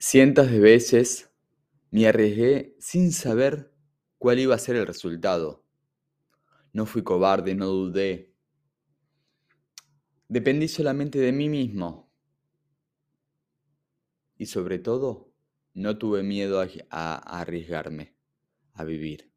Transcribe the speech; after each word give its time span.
Cientos 0.00 0.48
de 0.48 0.60
veces 0.60 1.28
me 1.90 2.06
arriesgué 2.06 2.76
sin 2.78 3.10
saber 3.10 3.74
cuál 4.16 4.38
iba 4.38 4.54
a 4.54 4.58
ser 4.58 4.76
el 4.76 4.86
resultado. 4.86 5.64
No 6.72 6.86
fui 6.86 7.02
cobarde, 7.02 7.56
no 7.56 7.66
dudé. 7.66 8.32
Dependí 10.28 10.68
solamente 10.68 11.18
de 11.18 11.32
mí 11.32 11.48
mismo. 11.48 12.12
Y 14.36 14.46
sobre 14.46 14.78
todo, 14.78 15.32
no 15.74 15.98
tuve 15.98 16.22
miedo 16.22 16.64
a, 16.90 17.40
arriesgarme, 17.40 18.14
a 18.74 18.84
vivir. 18.84 19.32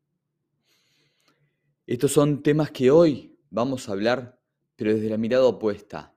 Estos 1.87 2.11
son 2.11 2.43
temas 2.43 2.69
que 2.69 2.91
hoy 2.91 3.39
vamos 3.49 3.89
a 3.89 3.93
hablar, 3.93 4.39
pero 4.75 4.93
desde 4.93 5.09
la 5.09 5.17
mirada 5.17 5.45
opuesta. 5.45 6.15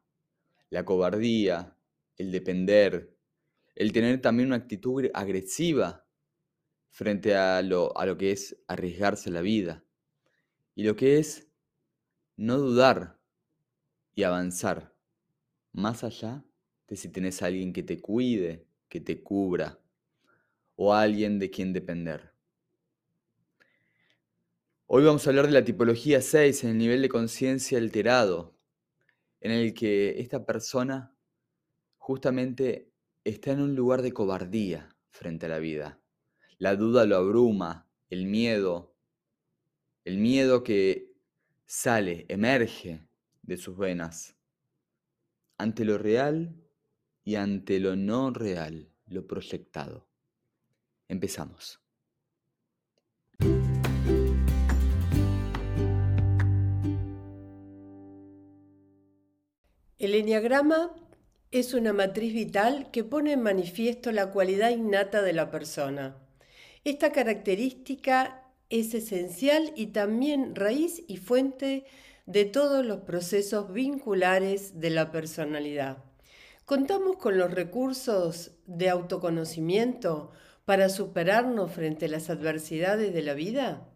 La 0.68 0.84
cobardía, 0.84 1.78
el 2.18 2.30
depender, 2.30 3.13
el 3.74 3.92
tener 3.92 4.20
también 4.20 4.48
una 4.48 4.56
actitud 4.56 5.06
agresiva 5.14 6.06
frente 6.90 7.34
a 7.34 7.60
lo, 7.62 7.96
a 7.98 8.06
lo 8.06 8.16
que 8.16 8.32
es 8.32 8.56
arriesgarse 8.68 9.30
la 9.30 9.40
vida 9.40 9.84
y 10.74 10.84
lo 10.84 10.96
que 10.96 11.18
es 11.18 11.48
no 12.36 12.58
dudar 12.58 13.20
y 14.14 14.22
avanzar 14.22 14.94
más 15.72 16.04
allá 16.04 16.44
de 16.86 16.96
si 16.96 17.08
tenés 17.08 17.42
a 17.42 17.46
alguien 17.46 17.72
que 17.72 17.82
te 17.82 18.00
cuide, 18.00 18.66
que 18.88 19.00
te 19.00 19.22
cubra 19.22 19.80
o 20.76 20.94
alguien 20.94 21.38
de 21.38 21.50
quien 21.50 21.72
depender. 21.72 22.32
Hoy 24.86 25.04
vamos 25.04 25.26
a 25.26 25.30
hablar 25.30 25.46
de 25.46 25.52
la 25.52 25.64
tipología 25.64 26.20
6 26.20 26.64
en 26.64 26.70
el 26.70 26.78
nivel 26.78 27.02
de 27.02 27.08
conciencia 27.08 27.78
alterado, 27.78 28.56
en 29.40 29.50
el 29.50 29.74
que 29.74 30.20
esta 30.20 30.44
persona 30.44 31.16
justamente 31.96 32.93
está 33.24 33.52
en 33.52 33.60
un 33.60 33.74
lugar 33.74 34.02
de 34.02 34.12
cobardía 34.12 34.94
frente 35.10 35.46
a 35.46 35.48
la 35.48 35.58
vida. 35.58 35.98
La 36.58 36.76
duda 36.76 37.06
lo 37.06 37.16
abruma, 37.16 37.88
el 38.10 38.26
miedo, 38.26 38.94
el 40.04 40.18
miedo 40.18 40.62
que 40.62 41.12
sale, 41.66 42.26
emerge 42.28 43.08
de 43.42 43.56
sus 43.56 43.76
venas 43.76 44.36
ante 45.56 45.84
lo 45.84 45.98
real 45.98 46.54
y 47.24 47.36
ante 47.36 47.80
lo 47.80 47.96
no 47.96 48.30
real, 48.30 48.90
lo 49.06 49.26
proyectado. 49.26 50.06
Empezamos. 51.08 51.80
El 59.96 60.14
enneagrama 60.14 60.94
es 61.54 61.72
una 61.72 61.92
matriz 61.92 62.34
vital 62.34 62.90
que 62.90 63.04
pone 63.04 63.30
en 63.30 63.40
manifiesto 63.40 64.10
la 64.10 64.32
cualidad 64.32 64.70
innata 64.70 65.22
de 65.22 65.32
la 65.32 65.52
persona. 65.52 66.16
Esta 66.82 67.12
característica 67.12 68.42
es 68.70 68.92
esencial 68.92 69.72
y 69.76 69.86
también 69.86 70.56
raíz 70.56 71.04
y 71.06 71.16
fuente 71.16 71.86
de 72.26 72.44
todos 72.44 72.84
los 72.84 73.02
procesos 73.02 73.72
vinculares 73.72 74.80
de 74.80 74.90
la 74.90 75.12
personalidad. 75.12 75.98
¿Contamos 76.64 77.18
con 77.18 77.38
los 77.38 77.52
recursos 77.52 78.56
de 78.66 78.90
autoconocimiento 78.90 80.32
para 80.64 80.88
superarnos 80.88 81.70
frente 81.70 82.06
a 82.06 82.08
las 82.08 82.30
adversidades 82.30 83.14
de 83.14 83.22
la 83.22 83.34
vida? 83.34 83.88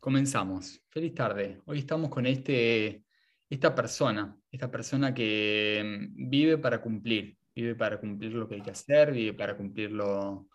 Comenzamos. 0.00 0.82
Feliz 0.88 1.14
tarde. 1.14 1.60
Hoy 1.66 1.80
estamos 1.80 2.08
con 2.08 2.24
este, 2.24 3.04
esta 3.50 3.74
persona, 3.74 4.34
esta 4.50 4.70
persona 4.70 5.12
que 5.12 5.82
mm, 5.84 6.30
vive 6.30 6.56
para 6.56 6.80
cumplir, 6.80 7.36
vive 7.54 7.74
para 7.74 8.00
cumplir 8.00 8.32
lo 8.32 8.48
que 8.48 8.54
hay 8.54 8.62
que 8.62 8.70
hacer, 8.70 9.12
vive 9.12 9.34
para 9.34 9.54
cumplir 9.54 9.92
lo, 9.92 10.48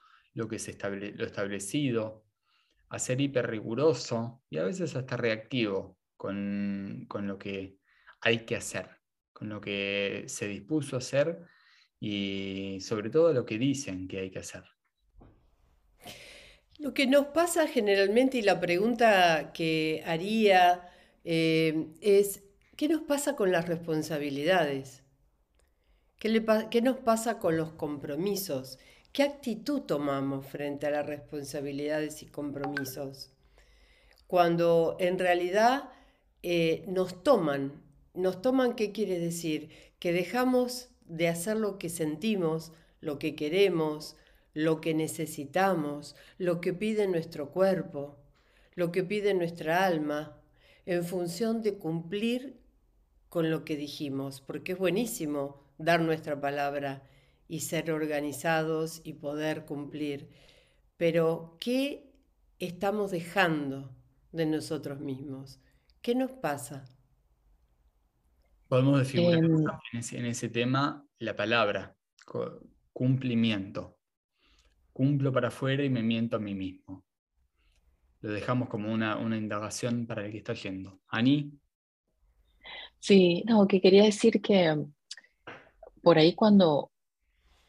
que 0.50 0.56
es 0.56 0.76
lo 1.16 1.24
establecido, 1.24 2.26
a 2.90 2.98
ser 2.98 3.22
hiper 3.22 3.48
riguroso 3.48 4.42
y 4.50 4.58
a 4.58 4.64
veces 4.64 4.96
hasta 4.96 5.18
reactivo 5.18 6.00
con, 6.18 7.06
con 7.08 7.28
lo 7.28 7.38
que 7.38 7.78
hay 8.22 8.40
que 8.40 8.56
hacer, 8.56 8.90
con 9.32 9.50
lo 9.50 9.62
que 9.62 10.24
se 10.26 10.48
dispuso 10.48 10.96
a 10.96 11.00
hacer 11.00 11.46
y 12.08 12.82
sobre 12.82 13.10
todo 13.10 13.34
lo 13.34 13.48
que 13.48 13.58
dicen 13.58 14.08
que 14.08 14.20
hay 14.20 14.30
que 14.30 14.38
hacer. 14.38 14.64
Lo 16.78 16.94
que 16.94 17.08
nos 17.08 17.28
pasa 17.28 17.68
generalmente 17.68 18.38
y 18.38 18.44
la 18.44 18.60
pregunta 18.60 19.52
que 19.54 20.04
haría 20.06 20.88
eh, 21.24 21.88
es, 22.02 22.44
¿qué 22.76 22.88
nos 22.90 23.02
pasa 23.02 23.36
con 23.36 23.52
las 23.52 23.68
responsabilidades? 23.68 25.02
¿Qué, 26.20 26.46
¿Qué 26.70 26.82
nos 26.84 26.98
pasa 26.98 27.40
con 27.40 27.58
los 27.58 27.72
compromisos? 27.72 28.78
¿Qué 29.12 29.24
actitud 29.24 29.82
tomamos 29.82 30.46
frente 30.46 30.86
a 30.86 30.92
las 30.92 31.08
responsabilidades 31.08 32.22
y 32.22 32.28
compromisos? 32.28 33.32
Cuando 34.28 34.96
en 35.00 35.18
realidad 35.18 35.90
eh, 36.44 36.86
nos 36.88 37.24
toman, 37.24 37.82
nos 38.14 38.44
toman, 38.44 38.76
¿qué 38.76 38.92
quiere 38.92 39.18
decir? 39.18 39.72
Que 39.98 40.14
dejamos 40.14 40.90
de 41.06 41.28
hacer 41.28 41.58
lo 41.58 41.78
que 41.78 41.90
sentimos, 41.90 42.72
lo 43.02 43.20
que 43.20 43.36
queremos, 43.36 44.16
lo 44.54 44.82
que 44.82 44.94
necesitamos, 44.94 46.16
lo 46.38 46.62
que 46.62 46.74
pide 46.74 47.08
nuestro 47.08 47.52
cuerpo, 47.52 48.18
lo 48.74 48.92
que 48.92 49.04
pide 49.04 49.34
nuestra 49.34 49.86
alma, 49.86 50.42
en 50.86 51.04
función 51.04 51.62
de 51.62 51.78
cumplir 51.78 52.60
con 53.30 53.50
lo 53.50 53.66
que 53.66 53.76
dijimos, 53.76 54.42
porque 54.42 54.74
es 54.74 54.78
buenísimo 54.78 55.64
dar 55.78 56.00
nuestra 56.02 56.40
palabra 56.40 57.04
y 57.48 57.62
ser 57.62 57.92
organizados 57.92 59.02
y 59.04 59.14
poder 59.14 59.66
cumplir. 59.66 60.30
Pero, 60.98 61.58
¿qué 61.60 62.12
estamos 62.60 63.12
dejando 63.12 63.92
de 64.32 64.46
nosotros 64.46 65.00
mismos? 65.00 65.60
¿Qué 66.02 66.16
nos 66.16 66.32
pasa? 66.32 66.86
Podemos 68.76 69.00
decir 69.00 69.22
em, 69.22 69.64
en, 69.94 70.26
ese, 70.26 70.50
tema 70.50 71.08
la 71.20 71.34
palabra, 71.34 71.96
cumplimiento. 72.92 73.96
Cumplo 74.92 75.32
para 75.32 75.48
afuera 75.48 75.82
y 75.86 75.90
me 75.90 76.04
miento 76.04 76.36
a 76.36 76.42
mí 76.42 76.54
mismo. 76.54 77.06
Lo 78.20 78.32
dejamos 78.32 78.68
como 78.68 78.92
una, 78.92 79.18
indagación 79.38 80.06
para 80.06 80.26
el 80.26 80.32
que 80.34 80.40
está 80.40 80.56
yendo. 80.56 81.00
Ani. 81.08 81.54
Sí, 83.00 83.46
no, 83.48 83.66
que 83.66 83.80
quería 83.80 84.04
decir 84.04 84.42
que 84.42 84.76
por 86.02 86.18
ahí 86.18 86.36
cuando, 86.36 86.92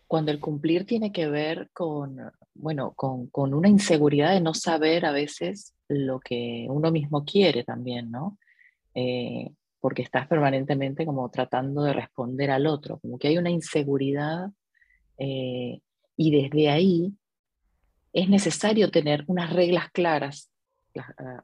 cuando 0.09 0.33
el 0.33 0.41
cumplir 0.41 0.87
tiene 0.87 1.12
que 1.12 1.28
ver 1.28 1.71
con, 1.73 2.19
bueno, 2.53 2.94
con, 2.97 3.28
con 3.28 3.55
una 3.55 3.69
inseguridad 3.69 4.33
de 4.33 4.41
no 4.41 4.55
saber 4.55 5.06
a 5.06 5.12
veces 5.12 5.73
lo 5.87 6.19
que 6.19 6.67
uno 6.69 6.91
mismo 6.91 7.25
quiere 7.25 7.62
también, 7.62 8.11
¿no? 8.11 8.37
Eh, 8.93 9.53
porque 9.87 10.03
estás 10.03 10.27
permanentemente 10.27 11.07
como 11.07 11.31
tratando 11.31 11.85
de 11.85 11.93
responder 11.93 12.51
al 12.51 12.67
otro, 12.67 12.99
como 12.99 13.21
que 13.21 13.29
hay 13.29 13.39
una 13.39 13.51
inseguridad 13.51 14.51
eh, 15.17 15.79
y 16.17 16.31
desde 16.33 16.71
ahí 16.71 17.15
es 18.13 18.29
necesario 18.29 18.91
tener 18.91 19.23
unas 19.29 19.53
reglas 19.53 19.89
claras 19.93 20.51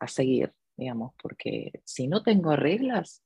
a, 0.01 0.09
seguir, 0.09 0.53
digamos, 0.77 1.13
porque 1.23 1.71
si 1.85 2.09
no 2.09 2.25
tengo 2.25 2.57
reglas, 2.57 3.23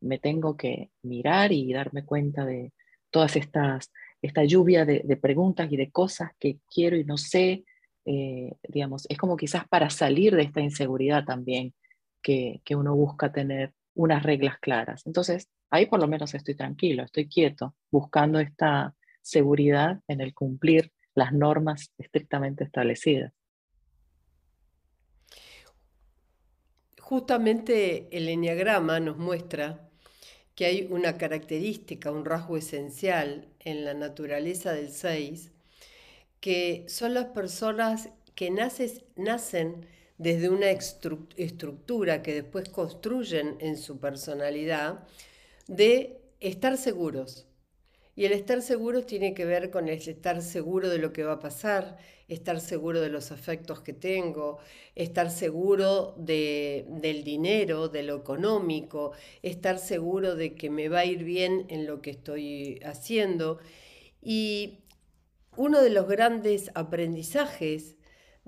me 0.00 0.18
tengo 0.18 0.56
que 0.56 0.90
mirar 1.02 1.52
y 1.52 1.72
darme 1.72 2.04
cuenta 2.04 2.44
de 2.44 2.72
todas 3.10 3.36
estas, 3.36 3.92
esta 4.22 4.42
lluvia 4.42 4.84
de, 4.84 5.16
preguntas 5.18 5.70
y 5.70 5.76
de 5.76 5.92
cosas 5.92 6.32
que 6.40 6.58
quiero 6.68 6.96
y 6.96 7.04
no 7.04 7.16
sé, 7.16 7.64
eh, 8.06 8.56
digamos, 8.68 9.06
es 9.08 9.18
como 9.18 9.36
quizás 9.36 9.68
para 9.68 9.88
salir 9.88 10.34
de 10.34 10.42
esta 10.42 10.60
inseguridad 10.60 11.24
también 11.24 11.74
que, 12.20 12.60
que 12.64 12.74
uno 12.74 12.96
busca 12.96 13.30
tener 13.30 13.72
unas 13.98 14.22
reglas 14.22 14.58
claras. 14.60 15.04
Entonces, 15.06 15.48
ahí 15.70 15.86
por 15.86 15.98
lo 16.00 16.06
menos 16.06 16.32
estoy 16.32 16.54
tranquilo, 16.54 17.02
estoy 17.02 17.28
quieto, 17.28 17.74
buscando 17.90 18.38
esta 18.38 18.94
seguridad 19.20 20.00
en 20.06 20.20
el 20.20 20.32
cumplir 20.34 20.92
las 21.14 21.32
normas 21.32 21.92
estrictamente 21.98 22.62
establecidas. 22.62 23.32
Justamente 27.00 28.06
el 28.16 28.28
enneagrama 28.28 29.00
nos 29.00 29.16
muestra 29.18 29.90
que 30.54 30.66
hay 30.66 30.86
una 30.90 31.18
característica, 31.18 32.12
un 32.12 32.24
rasgo 32.24 32.56
esencial 32.56 33.48
en 33.58 33.84
la 33.84 33.94
naturaleza 33.94 34.72
del 34.72 34.90
6, 34.90 35.50
que 36.40 36.84
son 36.88 37.14
las 37.14 37.26
personas 37.26 38.10
que 38.36 38.50
nacen 38.50 39.86
desde 40.18 40.50
una 40.50 40.70
estructura 40.70 42.22
que 42.22 42.34
después 42.34 42.68
construyen 42.68 43.56
en 43.60 43.78
su 43.78 43.98
personalidad, 43.98 45.06
de 45.68 46.20
estar 46.40 46.76
seguros. 46.76 47.46
Y 48.16 48.24
el 48.24 48.32
estar 48.32 48.62
seguro 48.62 49.02
tiene 49.02 49.32
que 49.32 49.44
ver 49.44 49.70
con 49.70 49.88
el 49.88 49.96
estar 49.96 50.42
seguro 50.42 50.88
de 50.88 50.98
lo 50.98 51.12
que 51.12 51.22
va 51.22 51.34
a 51.34 51.38
pasar, 51.38 51.98
estar 52.26 52.60
seguro 52.60 53.00
de 53.00 53.10
los 53.10 53.30
afectos 53.30 53.80
que 53.80 53.92
tengo, 53.92 54.58
estar 54.96 55.30
seguro 55.30 56.16
del 56.16 57.22
dinero, 57.22 57.88
de 57.88 58.02
lo 58.02 58.16
económico, 58.16 59.12
estar 59.42 59.78
seguro 59.78 60.34
de 60.34 60.56
que 60.56 60.68
me 60.68 60.88
va 60.88 61.00
a 61.00 61.04
ir 61.04 61.22
bien 61.22 61.66
en 61.68 61.86
lo 61.86 62.02
que 62.02 62.10
estoy 62.10 62.80
haciendo. 62.84 63.60
Y 64.20 64.80
uno 65.56 65.80
de 65.80 65.90
los 65.90 66.08
grandes 66.08 66.72
aprendizajes 66.74 67.97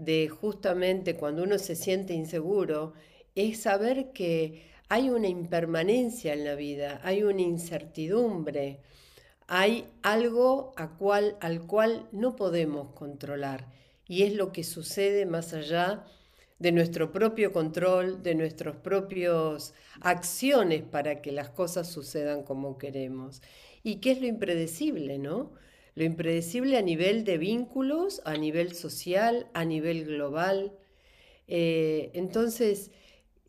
de 0.00 0.28
justamente 0.28 1.14
cuando 1.14 1.42
uno 1.42 1.58
se 1.58 1.76
siente 1.76 2.14
inseguro 2.14 2.94
es 3.34 3.60
saber 3.60 4.12
que 4.12 4.68
hay 4.88 5.10
una 5.10 5.28
impermanencia 5.28 6.32
en 6.32 6.44
la 6.44 6.54
vida, 6.54 7.00
hay 7.04 7.22
una 7.22 7.42
incertidumbre, 7.42 8.80
hay 9.46 9.86
algo 10.02 10.74
cual, 10.98 11.36
al 11.40 11.66
cual 11.66 12.08
no 12.12 12.34
podemos 12.34 12.92
controlar 12.94 13.66
y 14.08 14.22
es 14.22 14.34
lo 14.34 14.52
que 14.52 14.64
sucede 14.64 15.26
más 15.26 15.52
allá 15.52 16.04
de 16.58 16.72
nuestro 16.72 17.12
propio 17.12 17.52
control, 17.52 18.22
de 18.22 18.34
nuestras 18.34 18.76
propias 18.76 19.74
acciones 20.00 20.82
para 20.82 21.22
que 21.22 21.30
las 21.30 21.50
cosas 21.50 21.88
sucedan 21.88 22.42
como 22.42 22.76
queremos. 22.78 23.42
¿Y 23.82 23.96
qué 23.96 24.12
es 24.12 24.20
lo 24.20 24.26
impredecible, 24.26 25.18
no? 25.18 25.52
Lo 25.94 26.04
impredecible 26.04 26.78
a 26.78 26.82
nivel 26.82 27.24
de 27.24 27.38
vínculos, 27.38 28.22
a 28.24 28.34
nivel 28.36 28.74
social, 28.74 29.50
a 29.54 29.64
nivel 29.64 30.04
global. 30.04 30.78
Eh, 31.48 32.10
entonces, 32.14 32.92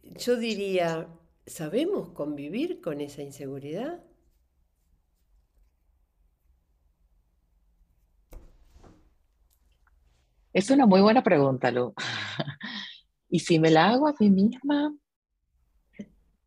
yo 0.03 0.37
diría, 0.37 1.07
¿sabemos 1.45 2.09
convivir 2.09 2.81
con 2.81 3.01
esa 3.01 3.21
inseguridad? 3.21 4.03
Es 10.53 10.69
una 10.69 10.85
muy 10.85 11.01
buena 11.01 11.23
pregunta, 11.23 11.71
Lu. 11.71 11.93
y 13.29 13.39
si 13.39 13.59
me 13.59 13.71
la 13.71 13.89
hago 13.89 14.07
a 14.07 14.15
mí 14.19 14.29
misma, 14.29 14.93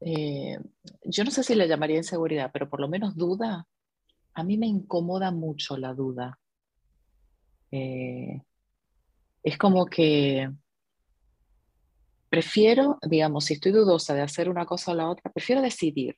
eh, 0.00 0.58
yo 1.04 1.24
no 1.24 1.30
sé 1.30 1.42
si 1.42 1.54
le 1.54 1.66
llamaría 1.68 1.96
inseguridad, 1.96 2.50
pero 2.52 2.68
por 2.68 2.80
lo 2.80 2.88
menos 2.88 3.16
duda. 3.16 3.66
A 4.34 4.42
mí 4.42 4.58
me 4.58 4.66
incomoda 4.66 5.30
mucho 5.30 5.76
la 5.76 5.94
duda. 5.94 6.38
Eh, 7.70 8.42
es 9.42 9.58
como 9.58 9.86
que 9.86 10.50
prefiero, 12.28 12.98
digamos, 13.08 13.44
si 13.44 13.54
estoy 13.54 13.70
dudosa 13.70 14.12
de 14.14 14.22
hacer 14.22 14.48
una 14.48 14.66
cosa 14.66 14.90
o 14.90 14.94
la 14.94 15.08
otra, 15.08 15.30
prefiero 15.30 15.62
decidir 15.62 16.16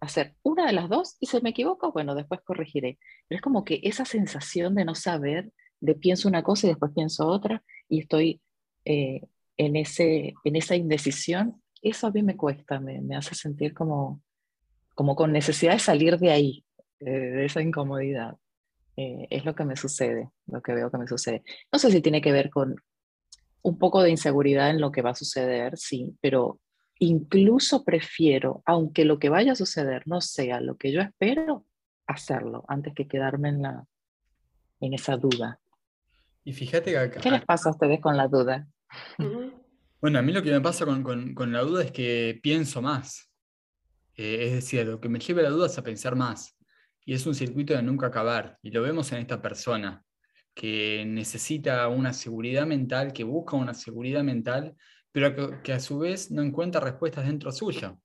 hacer 0.00 0.34
una 0.42 0.66
de 0.66 0.74
las 0.74 0.90
dos 0.90 1.16
y 1.18 1.26
si 1.26 1.40
me 1.40 1.50
equivoco, 1.50 1.92
bueno, 1.92 2.14
después 2.14 2.40
corregiré. 2.42 2.98
Pero 3.26 3.38
es 3.38 3.42
como 3.42 3.64
que 3.64 3.80
esa 3.82 4.04
sensación 4.04 4.74
de 4.74 4.84
no 4.84 4.94
saber 4.94 5.50
de 5.80 5.94
pienso 5.94 6.28
una 6.28 6.42
cosa 6.42 6.66
y 6.66 6.70
después 6.70 6.92
pienso 6.94 7.26
otra 7.26 7.62
y 7.88 8.00
estoy 8.00 8.42
eh, 8.84 9.22
en, 9.56 9.76
ese, 9.76 10.34
en 10.44 10.56
esa 10.56 10.76
indecisión, 10.76 11.62
eso 11.80 12.06
a 12.06 12.10
mí 12.10 12.22
me 12.22 12.36
cuesta, 12.36 12.78
me, 12.78 13.00
me 13.00 13.16
hace 13.16 13.34
sentir 13.34 13.72
como, 13.72 14.20
como 14.94 15.16
con 15.16 15.32
necesidad 15.32 15.72
de 15.72 15.78
salir 15.78 16.18
de 16.18 16.32
ahí, 16.32 16.65
de 17.00 17.44
esa 17.44 17.62
incomodidad. 17.62 18.36
Eh, 18.96 19.26
es 19.28 19.44
lo 19.44 19.54
que 19.54 19.64
me 19.64 19.76
sucede, 19.76 20.30
lo 20.46 20.62
que 20.62 20.72
veo 20.72 20.90
que 20.90 20.98
me 20.98 21.06
sucede. 21.06 21.42
No 21.70 21.78
sé 21.78 21.90
si 21.90 22.00
tiene 22.00 22.22
que 22.22 22.32
ver 22.32 22.48
con 22.48 22.76
un 23.62 23.78
poco 23.78 24.02
de 24.02 24.10
inseguridad 24.10 24.70
en 24.70 24.80
lo 24.80 24.90
que 24.90 25.02
va 25.02 25.10
a 25.10 25.14
suceder, 25.14 25.76
sí, 25.76 26.16
pero 26.22 26.60
incluso 26.98 27.84
prefiero, 27.84 28.62
aunque 28.64 29.04
lo 29.04 29.18
que 29.18 29.28
vaya 29.28 29.52
a 29.52 29.56
suceder 29.56 30.02
no 30.06 30.22
sea 30.22 30.60
lo 30.60 30.76
que 30.76 30.92
yo 30.92 31.02
espero, 31.02 31.66
hacerlo 32.06 32.64
antes 32.68 32.94
que 32.94 33.06
quedarme 33.06 33.50
en, 33.50 33.62
la, 33.62 33.84
en 34.80 34.94
esa 34.94 35.16
duda. 35.16 35.60
Y 36.44 36.54
fíjate 36.54 36.92
que 36.92 37.20
¿Qué 37.20 37.30
les 37.30 37.44
pasa 37.44 37.68
a 37.68 37.72
ustedes 37.72 38.00
con 38.00 38.16
la 38.16 38.28
duda? 38.28 38.66
Bueno, 40.00 40.18
a 40.18 40.22
mí 40.22 40.32
lo 40.32 40.42
que 40.42 40.52
me 40.52 40.60
pasa 40.60 40.86
con, 40.86 41.52
la 41.52 41.60
duda 41.60 41.82
es 41.82 41.90
que 41.90 42.38
pienso 42.42 42.80
más. 42.80 43.28
Eh, 44.14 44.46
es 44.46 44.52
decir, 44.52 44.86
lo 44.86 45.00
que 45.00 45.08
me 45.08 45.18
lleva 45.18 45.40
a 45.40 45.44
la 45.44 45.50
duda 45.50 45.66
es 45.66 45.76
a 45.76 45.82
pensar 45.82 46.14
más. 46.14 46.55
Y 47.06 47.14
es 47.14 47.24
un 47.26 47.34
circuito 47.34 47.72
de 47.72 47.82
nunca 47.82 48.08
acabar. 48.08 48.58
Y 48.60 48.70
lo 48.70 48.82
vemos 48.82 49.10
en 49.12 49.20
esta 49.20 49.40
persona, 49.40 50.04
que 50.52 51.04
necesita 51.06 51.88
una 51.88 52.12
seguridad 52.12 52.66
mental, 52.66 53.14
que 53.14 53.24
busca 53.24 53.56
una 53.56 53.72
seguridad 53.72 54.22
mental, 54.22 54.76
pero 55.10 55.62
que, 55.62 55.72
a 55.72 55.80
su 55.80 56.00
vez 56.00 56.30
no 56.30 56.42
encuentra 56.42 56.82
respuestas 56.82 57.24
dentro 57.24 57.50
suya. 57.50 57.96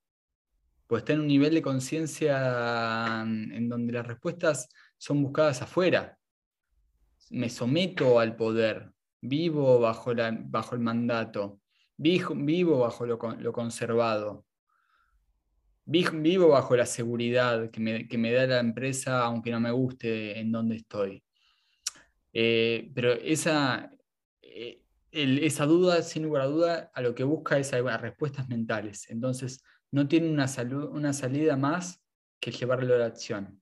Pues 0.88 1.02
está 1.02 1.12
en 1.12 1.20
un 1.20 1.28
nivel 1.28 1.54
de 1.54 1.62
conciencia 1.62 3.22
en 3.22 3.68
donde 3.68 3.92
las 3.92 4.08
respuestas 4.08 4.70
son 4.98 5.22
buscadas 5.22 5.62
afuera, 5.62 6.18
me 7.32 7.50
someto 7.50 8.20
al 8.20 8.36
poder, 8.36 8.92
vivo 9.22 9.80
bajo, 9.80 10.14
la, 10.14 10.32
bajo 10.32 10.76
el 10.76 10.82
mandato, 10.82 11.62
vivo, 11.98 12.80
bajo 12.80 13.06
lo, 13.06 13.18
conservado, 13.54 14.46
vivo 15.86 16.50
bajo 16.50 16.76
la 16.76 16.86
seguridad 16.86 17.70
que 17.70 17.80
me, 17.80 18.32
da 18.32 18.48
la 18.48 18.60
empresa, 18.60 19.24
aunque 19.24 19.52
no 19.52 19.60
me 19.60 19.72
guste 19.72 20.40
en 20.40 20.52
donde 20.52 20.78
estoy. 20.78 21.24
Eh, 22.34 22.92
pero 22.94 23.14
esa, 23.14 23.92
eh, 24.42 24.82
esa 25.12 25.66
duda, 25.66 26.02
sin 26.02 26.24
lugar 26.24 26.44
a 26.44 26.46
duda, 26.46 26.92
a 26.94 27.02
lo 27.02 27.14
que 27.14 27.24
busca 27.24 27.58
es 27.58 27.72
respuestas 27.72 28.48
mentales. 28.48 29.10
Entonces, 29.10 29.64
no 29.92 30.08
tiene 30.08 30.30
una, 30.30 30.46
una 30.92 31.14
salida 31.14 31.58
más 31.58 32.02
que 32.40 32.52
llevarlo 32.52 32.96
a 32.96 33.00
la 33.00 33.06
acción. 33.06 33.62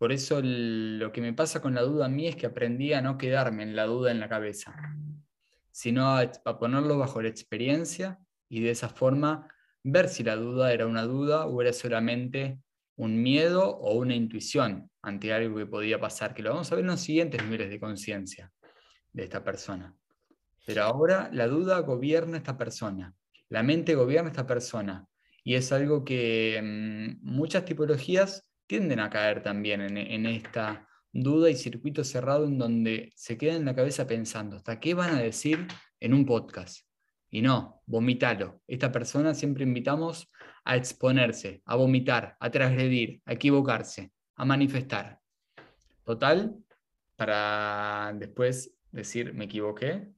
Por 0.00 0.12
eso 0.12 0.40
lo 0.42 1.12
que 1.12 1.20
me 1.20 1.34
pasa 1.34 1.60
con 1.60 1.74
la 1.74 1.82
duda 1.82 2.06
a 2.06 2.08
mí 2.08 2.26
es 2.26 2.36
que 2.36 2.46
aprendí 2.46 2.94
a 2.94 3.02
no 3.02 3.18
quedarme 3.18 3.64
en 3.64 3.76
la 3.76 3.84
duda 3.84 4.10
en 4.10 4.18
la 4.18 4.30
cabeza, 4.30 4.74
sino 5.70 6.16
a, 6.16 6.30
ponerlo 6.58 6.96
bajo 6.96 7.20
la 7.20 7.28
experiencia 7.28 8.18
y 8.48 8.60
de 8.60 8.70
esa 8.70 8.88
forma 8.88 9.46
ver 9.82 10.08
si 10.08 10.22
la 10.22 10.36
duda 10.36 10.72
era 10.72 10.86
una 10.86 11.02
duda 11.02 11.46
o 11.46 11.60
era 11.62 11.72
solamente 11.72 12.58
un 12.96 13.22
miedo 13.22 13.68
o 13.68 13.94
una 13.94 14.14
intuición 14.14 14.90
ante 15.02 15.32
algo 15.32 15.56
que 15.56 15.66
podía 15.66 15.98
pasar, 15.98 16.34
que 16.34 16.42
lo 16.42 16.50
vamos 16.50 16.70
a 16.70 16.74
ver 16.74 16.84
en 16.84 16.90
los 16.90 17.00
siguientes 17.00 17.42
niveles 17.42 17.70
de 17.70 17.80
conciencia 17.80 18.52
de 19.12 19.24
esta 19.24 19.42
persona. 19.42 19.94
Pero 20.66 20.82
ahora 20.82 21.30
la 21.32 21.48
duda 21.48 21.80
gobierna 21.80 22.36
esta 22.36 22.58
persona, 22.58 23.14
la 23.48 23.62
mente 23.62 23.94
gobierna 23.94 24.30
esta 24.30 24.46
persona, 24.46 25.06
y 25.42 25.54
es 25.54 25.72
algo 25.72 26.04
que 26.04 26.60
mm, 26.62 27.26
muchas 27.26 27.64
tipologías 27.64 28.46
tienden 28.66 29.00
a 29.00 29.10
caer 29.10 29.42
también 29.42 29.80
en, 29.80 30.26
esta 30.26 30.86
duda 31.12 31.50
y 31.50 31.56
circuito 31.56 32.04
cerrado 32.04 32.44
en 32.44 32.58
donde 32.58 33.10
se 33.16 33.36
quedan 33.36 33.56
en 33.56 33.64
la 33.64 33.74
cabeza 33.74 34.06
pensando, 34.06 34.56
¿hasta 34.56 34.78
qué 34.78 34.94
van 34.94 35.14
a 35.14 35.20
decir 35.20 35.66
en 35.98 36.14
un 36.14 36.24
podcast? 36.24 36.86
Y 37.30 37.42
no, 37.42 37.82
vomitalo. 37.86 38.60
Esta 38.66 38.90
persona 38.90 39.34
siempre 39.34 39.64
invitamos 39.64 40.30
a 40.64 40.76
exponerse, 40.76 41.62
a 41.64 41.76
vomitar, 41.76 42.36
a 42.40 42.50
transgredir, 42.50 43.22
a 43.24 43.32
equivocarse, 43.32 44.12
a 44.36 44.44
manifestar. 44.44 45.18
Total, 46.04 46.56
para 47.16 48.12
después 48.16 48.74
decir, 48.90 49.32
me 49.32 49.44
equivoqué, 49.44 50.08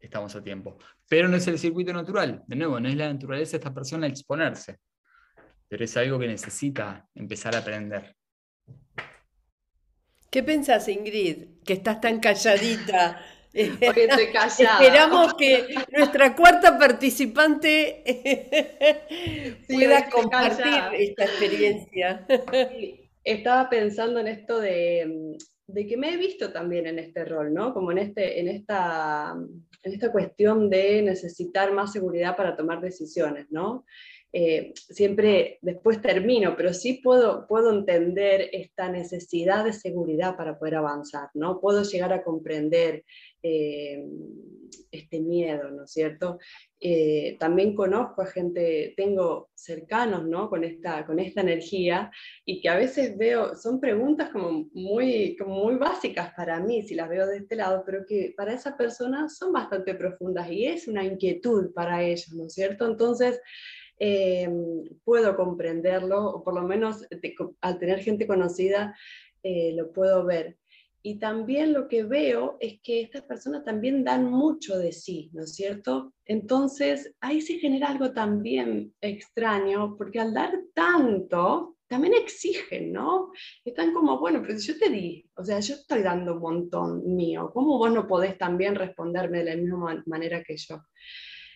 estamos 0.00 0.34
a 0.34 0.42
tiempo. 0.42 0.78
Pero 1.08 1.28
no 1.28 1.36
es 1.36 1.46
el 1.46 1.58
circuito 1.58 1.92
natural. 1.92 2.42
De 2.46 2.56
nuevo, 2.56 2.80
no 2.80 2.88
es 2.88 2.96
la 2.96 3.12
naturaleza 3.12 3.52
de 3.52 3.58
esta 3.58 3.72
persona 3.72 4.06
exponerse 4.06 4.80
pero 5.68 5.84
es 5.84 5.96
algo 5.96 6.18
que 6.18 6.28
necesita 6.28 7.08
empezar 7.14 7.54
a 7.54 7.58
aprender. 7.58 8.14
¿Qué 10.30 10.42
pensás, 10.42 10.88
Ingrid? 10.88 11.62
Que 11.64 11.74
estás 11.74 12.00
tan 12.00 12.20
calladita. 12.20 13.20
Porque 13.84 14.04
estoy 14.04 14.26
callada. 14.32 14.80
Esperamos 14.80 15.34
que 15.34 15.74
nuestra 15.92 16.34
cuarta 16.36 16.78
participante 16.78 18.02
pueda 19.68 20.08
compartir 20.10 20.82
esta 20.98 21.24
experiencia. 21.24 22.26
Estaba 23.24 23.68
pensando 23.68 24.20
en 24.20 24.28
esto 24.28 24.60
de, 24.60 25.36
de, 25.66 25.86
que 25.86 25.96
me 25.96 26.14
he 26.14 26.16
visto 26.16 26.52
también 26.52 26.86
en 26.86 26.98
este 26.98 27.24
rol, 27.24 27.52
¿no? 27.52 27.74
Como 27.74 27.90
en, 27.90 27.98
este, 27.98 28.40
en, 28.40 28.48
esta, 28.48 29.34
en 29.82 29.92
esta 29.92 30.12
cuestión 30.12 30.70
de 30.70 31.02
necesitar 31.02 31.72
más 31.72 31.92
seguridad 31.92 32.36
para 32.36 32.56
tomar 32.56 32.80
decisiones, 32.80 33.46
¿no? 33.50 33.84
Eh, 34.38 34.74
siempre 34.74 35.58
después 35.62 36.02
termino, 36.02 36.56
pero 36.58 36.74
sí 36.74 37.00
puedo, 37.02 37.46
puedo 37.46 37.72
entender 37.72 38.50
esta 38.52 38.90
necesidad 38.90 39.64
de 39.64 39.72
seguridad 39.72 40.36
para 40.36 40.58
poder 40.58 40.74
avanzar, 40.74 41.30
¿no? 41.32 41.58
Puedo 41.58 41.82
llegar 41.84 42.12
a 42.12 42.22
comprender 42.22 43.04
eh, 43.48 44.04
este 44.90 45.20
miedo, 45.20 45.70
¿no 45.70 45.84
es 45.84 45.92
cierto? 45.92 46.38
Eh, 46.80 47.36
también 47.38 47.74
conozco 47.74 48.22
a 48.22 48.26
gente, 48.26 48.94
tengo 48.96 49.50
cercanos, 49.54 50.26
¿no? 50.26 50.48
Con 50.48 50.64
esta, 50.64 51.06
con 51.06 51.18
esta 51.18 51.42
energía 51.42 52.10
y 52.44 52.60
que 52.60 52.68
a 52.68 52.76
veces 52.76 53.16
veo, 53.16 53.54
son 53.54 53.80
preguntas 53.80 54.30
como 54.30 54.68
muy, 54.72 55.36
como 55.36 55.64
muy 55.64 55.76
básicas 55.76 56.32
para 56.34 56.60
mí, 56.60 56.82
si 56.82 56.94
las 56.94 57.08
veo 57.08 57.26
de 57.26 57.38
este 57.38 57.56
lado, 57.56 57.82
pero 57.86 58.04
que 58.06 58.34
para 58.36 58.52
esa 58.52 58.76
persona 58.76 59.28
son 59.28 59.52
bastante 59.52 59.94
profundas 59.94 60.50
y 60.50 60.66
es 60.66 60.88
una 60.88 61.04
inquietud 61.04 61.72
para 61.72 62.02
ellos, 62.02 62.32
¿no 62.34 62.46
es 62.46 62.54
cierto? 62.54 62.86
Entonces, 62.86 63.40
eh, 63.98 64.48
puedo 65.04 65.36
comprenderlo, 65.36 66.26
o 66.26 66.44
por 66.44 66.54
lo 66.54 66.62
menos 66.62 67.06
al 67.60 67.78
tener 67.78 68.00
gente 68.00 68.26
conocida, 68.26 68.94
eh, 69.42 69.72
lo 69.74 69.92
puedo 69.92 70.24
ver. 70.24 70.58
Y 71.06 71.20
también 71.20 71.72
lo 71.72 71.86
que 71.86 72.02
veo 72.02 72.56
es 72.58 72.80
que 72.82 73.00
estas 73.00 73.22
personas 73.22 73.62
también 73.62 74.02
dan 74.02 74.28
mucho 74.28 74.76
de 74.76 74.90
sí, 74.90 75.30
¿no 75.34 75.44
es 75.44 75.54
cierto? 75.54 76.12
Entonces, 76.24 77.14
ahí 77.20 77.40
se 77.40 77.60
genera 77.60 77.90
algo 77.90 78.10
también 78.10 78.92
extraño, 79.00 79.94
porque 79.96 80.18
al 80.18 80.34
dar 80.34 80.58
tanto, 80.74 81.76
también 81.86 82.14
exigen, 82.14 82.92
¿no? 82.92 83.30
Están 83.64 83.94
como, 83.94 84.18
bueno, 84.18 84.42
pero 84.42 84.58
yo 84.58 84.76
te 84.80 84.90
di, 84.90 85.24
o 85.36 85.44
sea, 85.44 85.60
yo 85.60 85.76
estoy 85.76 86.02
dando 86.02 86.34
un 86.34 86.40
montón 86.40 87.14
mío, 87.14 87.52
¿cómo 87.54 87.78
vos 87.78 87.92
no 87.92 88.08
podés 88.08 88.36
también 88.36 88.74
responderme 88.74 89.44
de 89.44 89.54
la 89.54 89.62
misma 89.62 90.02
manera 90.06 90.42
que 90.42 90.56
yo? 90.56 90.82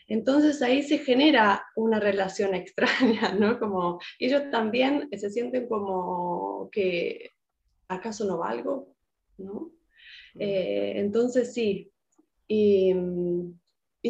Entonces 0.07 0.63
ahí 0.63 0.85
se 0.85 0.99
genera 0.99 1.67
una 1.75 1.99
relación 1.99 2.55
extraña, 2.55 3.35
¿no? 3.35 3.59
Como 3.59 3.99
ellos 4.21 4.45
también 4.53 5.09
se 5.11 5.29
sienten 5.29 5.67
como 5.67 6.69
que, 6.71 7.33
¿acaso 7.89 8.25
no 8.27 8.39
valgo? 8.39 8.95
¿No? 9.41 9.73
Eh, 10.39 10.93
entonces 10.97 11.53
sí, 11.53 11.91
y, 12.47 12.95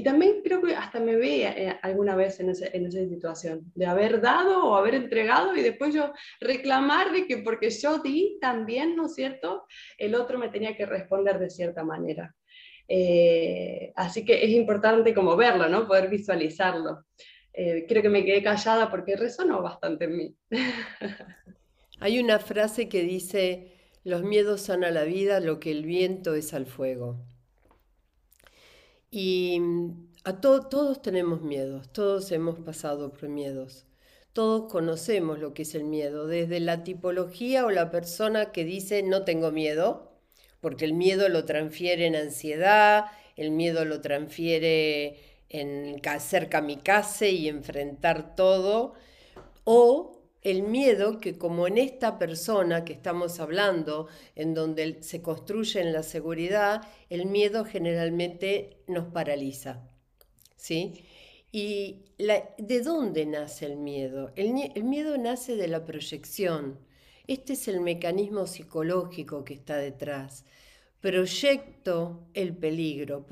también 0.05 0.41
creo 0.43 0.63
que 0.63 0.75
hasta 0.75 1.01
me 1.01 1.17
ve 1.17 1.43
eh, 1.45 1.79
alguna 1.83 2.15
vez 2.15 2.39
en, 2.41 2.51
esa 2.51 3.09
situación, 3.09 3.73
de 3.75 3.87
haber 3.87 4.21
dado 4.21 4.65
o 4.65 4.77
haber 4.77 4.95
entregado 4.95 5.57
y 5.57 5.63
después 5.63 5.93
yo 5.93 6.13
reclamar 6.41 7.13
de 7.13 7.27
que 7.27 7.39
porque 7.39 7.71
yo 7.71 7.99
di 7.99 8.39
también, 8.41 8.97
¿no 8.97 9.07
es 9.07 9.15
cierto? 9.15 9.67
El 9.99 10.15
otro 10.15 10.39
me 10.39 10.49
tenía 10.49 10.77
que 10.77 10.87
responder 10.87 11.39
de 11.39 11.51
cierta 11.51 11.83
manera. 11.83 12.35
Eh, 12.87 13.93
así 13.97 14.25
que 14.25 14.45
es 14.45 14.51
importante 14.51 15.13
como 15.13 15.37
verlo, 15.37 15.69
¿no? 15.69 15.87
Poder 15.87 16.09
visualizarlo. 16.09 17.07
creo 17.53 18.03
que 18.03 18.09
me 18.09 18.25
quedé 18.25 18.43
callada 18.43 18.91
porque 18.91 19.17
resonó 19.17 19.61
bastante 19.61 20.05
en 20.05 20.17
mí. 20.17 20.35
Hay 22.01 22.19
una 22.19 22.39
frase 22.39 22.89
que 22.89 23.03
dice, 23.03 23.80
los 24.05 24.23
miedos 24.23 24.63
son 24.63 24.85
a 24.85 24.91
la 24.91 25.05
vida 25.05 25.41
lo 25.41 25.61
que 25.61 25.71
el 25.71 25.85
viento 25.85 26.35
es 26.35 26.55
al 26.55 26.67
fuego. 26.67 27.17
Y 29.11 29.59
mm, 29.61 30.09
a 30.25 30.41
todos 30.41 31.03
tenemos 31.03 31.43
miedos, 31.43 31.93
todos 31.93 32.31
hemos 32.33 32.59
pasado 32.61 33.13
por 33.13 33.29
miedos. 33.29 33.87
Todos 34.33 34.71
conocemos 34.71 35.41
lo 35.41 35.55
que 35.55 35.63
es 35.63 35.75
el 35.75 35.85
miedo, 35.85 36.29
desde 36.29 36.61
la 36.61 36.85
tipología 36.85 37.67
o 37.67 37.71
la 37.71 37.91
persona 37.91 38.53
que 38.53 38.65
dice 38.65 39.03
no 39.03 39.25
tengo 39.25 39.51
miedo, 39.51 40.13
porque 40.61 40.85
el 40.85 40.93
miedo 40.95 41.29
lo 41.29 41.45
transfiere 41.45 42.07
en 42.07 42.15
ansiedad, 42.15 43.07
el 43.37 43.51
miedo 43.51 43.85
lo 43.85 44.01
transfiere 44.01 45.19
en 45.49 46.01
hacer 46.07 46.49
kamikaze 46.49 47.31
y 47.31 47.49
enfrentar 47.49 48.37
todo, 48.37 48.95
o 49.65 50.20
el 50.43 50.63
miedo 50.63 51.19
que 51.19 51.37
como 51.37 51.67
en 51.67 51.79
esta 51.79 52.19
persona 52.19 52.85
que 52.85 52.95
estamos 52.95 53.41
hablando, 53.41 54.09
en 54.35 54.55
donde 54.55 55.03
se 55.03 55.21
construye 55.21 55.81
en 55.81 55.93
la 55.93 56.03
seguridad, 56.03 56.83
el 57.11 57.27
miedo 57.27 57.65
generalmente 57.65 58.79
nos 58.87 59.07
paraliza. 59.07 59.83
¿Sí? 60.57 61.05
¿Y 61.53 62.05
de 62.19 62.81
dónde 62.83 63.27
nace 63.27 63.67
el 63.67 63.77
miedo? 63.77 64.33
El, 64.37 64.53
miedo 64.85 65.19
nace 65.19 65.57
de 65.57 65.69
la 65.69 65.85
proyección. 65.85 66.79
Este 67.27 67.55
es 67.55 67.69
el 67.69 67.81
mecanismo 67.81 68.47
psicológico 68.47 69.45
que 69.45 69.55
está 69.55 69.77
detrás. 69.77 70.45
Proyecto 71.01 72.29
el 72.35 72.55
peligro. 72.57 73.27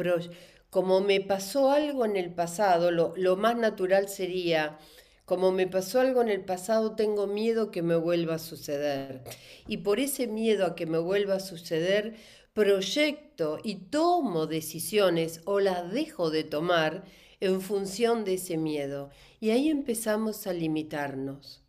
como 0.71 1.01
me 1.01 1.21
pasó 1.21 1.71
algo 1.71 2.05
en 2.05 2.17
el 2.17 2.35
pasado, 2.35 2.91
lo 2.91 3.37
más 3.37 3.57
natural 3.57 4.09
sería 4.09 4.79
como 5.29 5.53
me 5.53 5.67
pasó 5.67 6.01
algo 6.01 6.23
en 6.23 6.31
el 6.31 6.43
pasado, 6.43 6.97
tengo 6.97 7.27
miedo 7.27 7.71
que 7.71 7.83
me 7.83 7.97
vuelva 7.97 8.37
a 8.37 8.39
suceder. 8.39 9.21
Y 9.67 9.79
por 9.79 10.01
ese 10.01 10.27
miedo 10.27 10.65
a 10.65 10.75
que 10.75 10.87
me 10.87 10.97
vuelva 10.97 11.35
a 11.35 11.41
suceder, 11.41 12.17
proyecto 12.55 13.59
y 13.63 13.75
tomo 13.75 14.47
decisiones 14.47 15.43
o 15.45 15.61
las 15.61 15.93
dejo 15.93 16.31
de 16.31 16.45
tomar 16.45 17.05
en 17.41 17.61
función 17.61 18.25
de 18.25 18.35
ese 18.35 18.57
miedo. 18.57 19.11
Y 19.39 19.51
ahí 19.51 19.69
empezamos 19.69 20.47
a 20.47 20.55
limitarnos. 20.55 21.63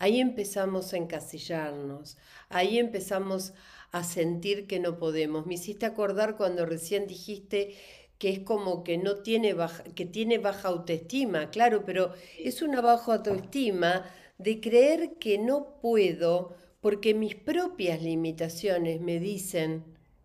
Ahí 0.00 0.18
empezamos 0.18 0.92
a 0.92 0.96
encasillarnos. 0.96 2.16
Ahí 2.48 2.80
empezamos 2.80 3.52
a 3.92 4.02
sentir 4.02 4.66
que 4.66 4.80
no 4.80 4.98
podemos. 4.98 5.46
Me 5.46 5.54
hiciste 5.54 5.86
acordar 5.86 6.36
cuando 6.36 6.66
recién 6.66 7.06
dijiste 7.06 7.76
que 8.18 8.30
es 8.30 8.40
como 8.40 8.84
que 8.84 8.98
no 8.98 9.16
tiene 9.16 9.54
baja, 9.54 9.84
que 9.84 10.06
tiene 10.06 10.38
baja 10.38 10.68
autoestima, 10.68 11.50
claro, 11.50 11.84
pero 11.84 12.12
es 12.38 12.62
una 12.62 12.80
baja 12.80 13.14
autoestima 13.14 14.04
de 14.38 14.60
creer 14.60 15.14
que 15.18 15.38
no 15.38 15.80
puedo 15.80 16.56
porque 16.80 17.14
mis 17.14 17.34
propias 17.34 18.02
limitaciones 18.02 19.00
me 19.00 19.18
dicen 19.18 19.84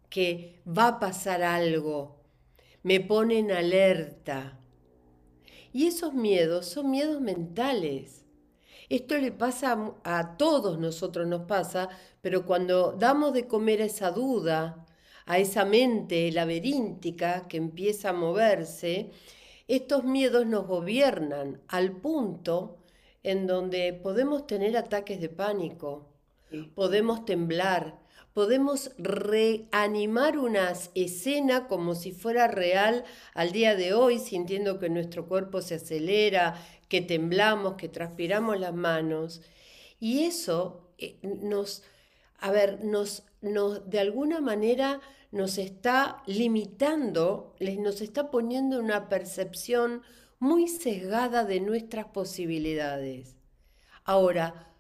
que 0.10 0.62
va 0.68 0.88
a 0.88 1.00
pasar 1.00 1.42
algo, 1.44 2.18
me 2.84 3.00
ponen 3.00 3.52
alerta. 3.52 4.60
Y 5.72 5.88
esos 5.88 6.14
miedos 6.14 6.66
son 6.66 6.92
miedos 6.92 7.22
mentales. 7.22 8.26
Esto 8.90 9.18
le 9.18 9.32
pasa 9.32 9.94
a, 10.04 10.20
a 10.20 10.38
todos 10.38 10.80
nosotros, 10.80 11.28
nos 11.28 11.44
pasa, 11.46 11.90
pero 12.22 12.46
cuando 12.46 12.94
damos 12.94 13.34
de 13.34 13.48
comer 13.48 13.82
a 13.82 13.86
esa 13.86 14.12
duda, 14.12 14.86
a 15.30 15.38
esa 15.38 15.64
mente 15.64 16.32
laberíntica 16.32 17.48
que 17.48 17.58
empieza 17.58 18.10
a 18.10 18.14
moverse, 18.14 19.12
estos 19.68 20.04
miedos 20.04 20.48
nos 20.48 20.66
gobiernan 20.66 21.62
al 21.68 21.92
punto 21.92 22.80
en 23.22 23.46
donde 23.46 23.94
podemos 23.94 24.48
tener 24.48 24.76
ataques 24.76 25.22
de 25.22 25.30
pánico, 25.30 26.08
podemos 26.74 27.26
temblar, 27.26 28.00
podemos 28.34 28.90
reanimar 28.98 30.40
una 30.40 30.74
escena 30.96 31.68
como 31.68 31.94
si 31.94 32.12
fuera 32.12 32.48
real 32.48 33.04
al 33.36 33.52
día 33.52 33.76
de 33.76 33.94
hoy, 33.94 34.18
sintiendo 34.18 34.80
que 34.80 34.90
nuestro 34.90 35.28
cuerpo 35.28 35.62
se 35.62 35.76
acelera, 35.76 36.56
que 36.88 37.02
temblamos, 37.02 37.76
que 37.76 37.88
transpiramos 37.88 38.60
las 38.60 38.74
manos. 38.74 39.44
Y 40.00 40.24
eso 40.24 40.90
eh, 40.98 41.20
nos, 41.22 41.84
a 42.40 42.50
ver, 42.50 42.84
nos, 42.84 43.26
nos 43.42 43.88
de 43.88 44.00
alguna 44.00 44.42
manera 44.42 45.00
nos 45.32 45.58
está 45.58 46.24
limitando, 46.26 47.56
nos 47.60 48.02
está 48.02 48.32
poniendo 48.32 48.80
una 48.80 49.10
percepción 49.10 50.02
muy 50.40 50.68
sesgada 50.68 51.44
de 51.44 51.60
nuestras 51.60 52.08
posibilidades. 52.08 53.36
Ahora, 54.06 54.74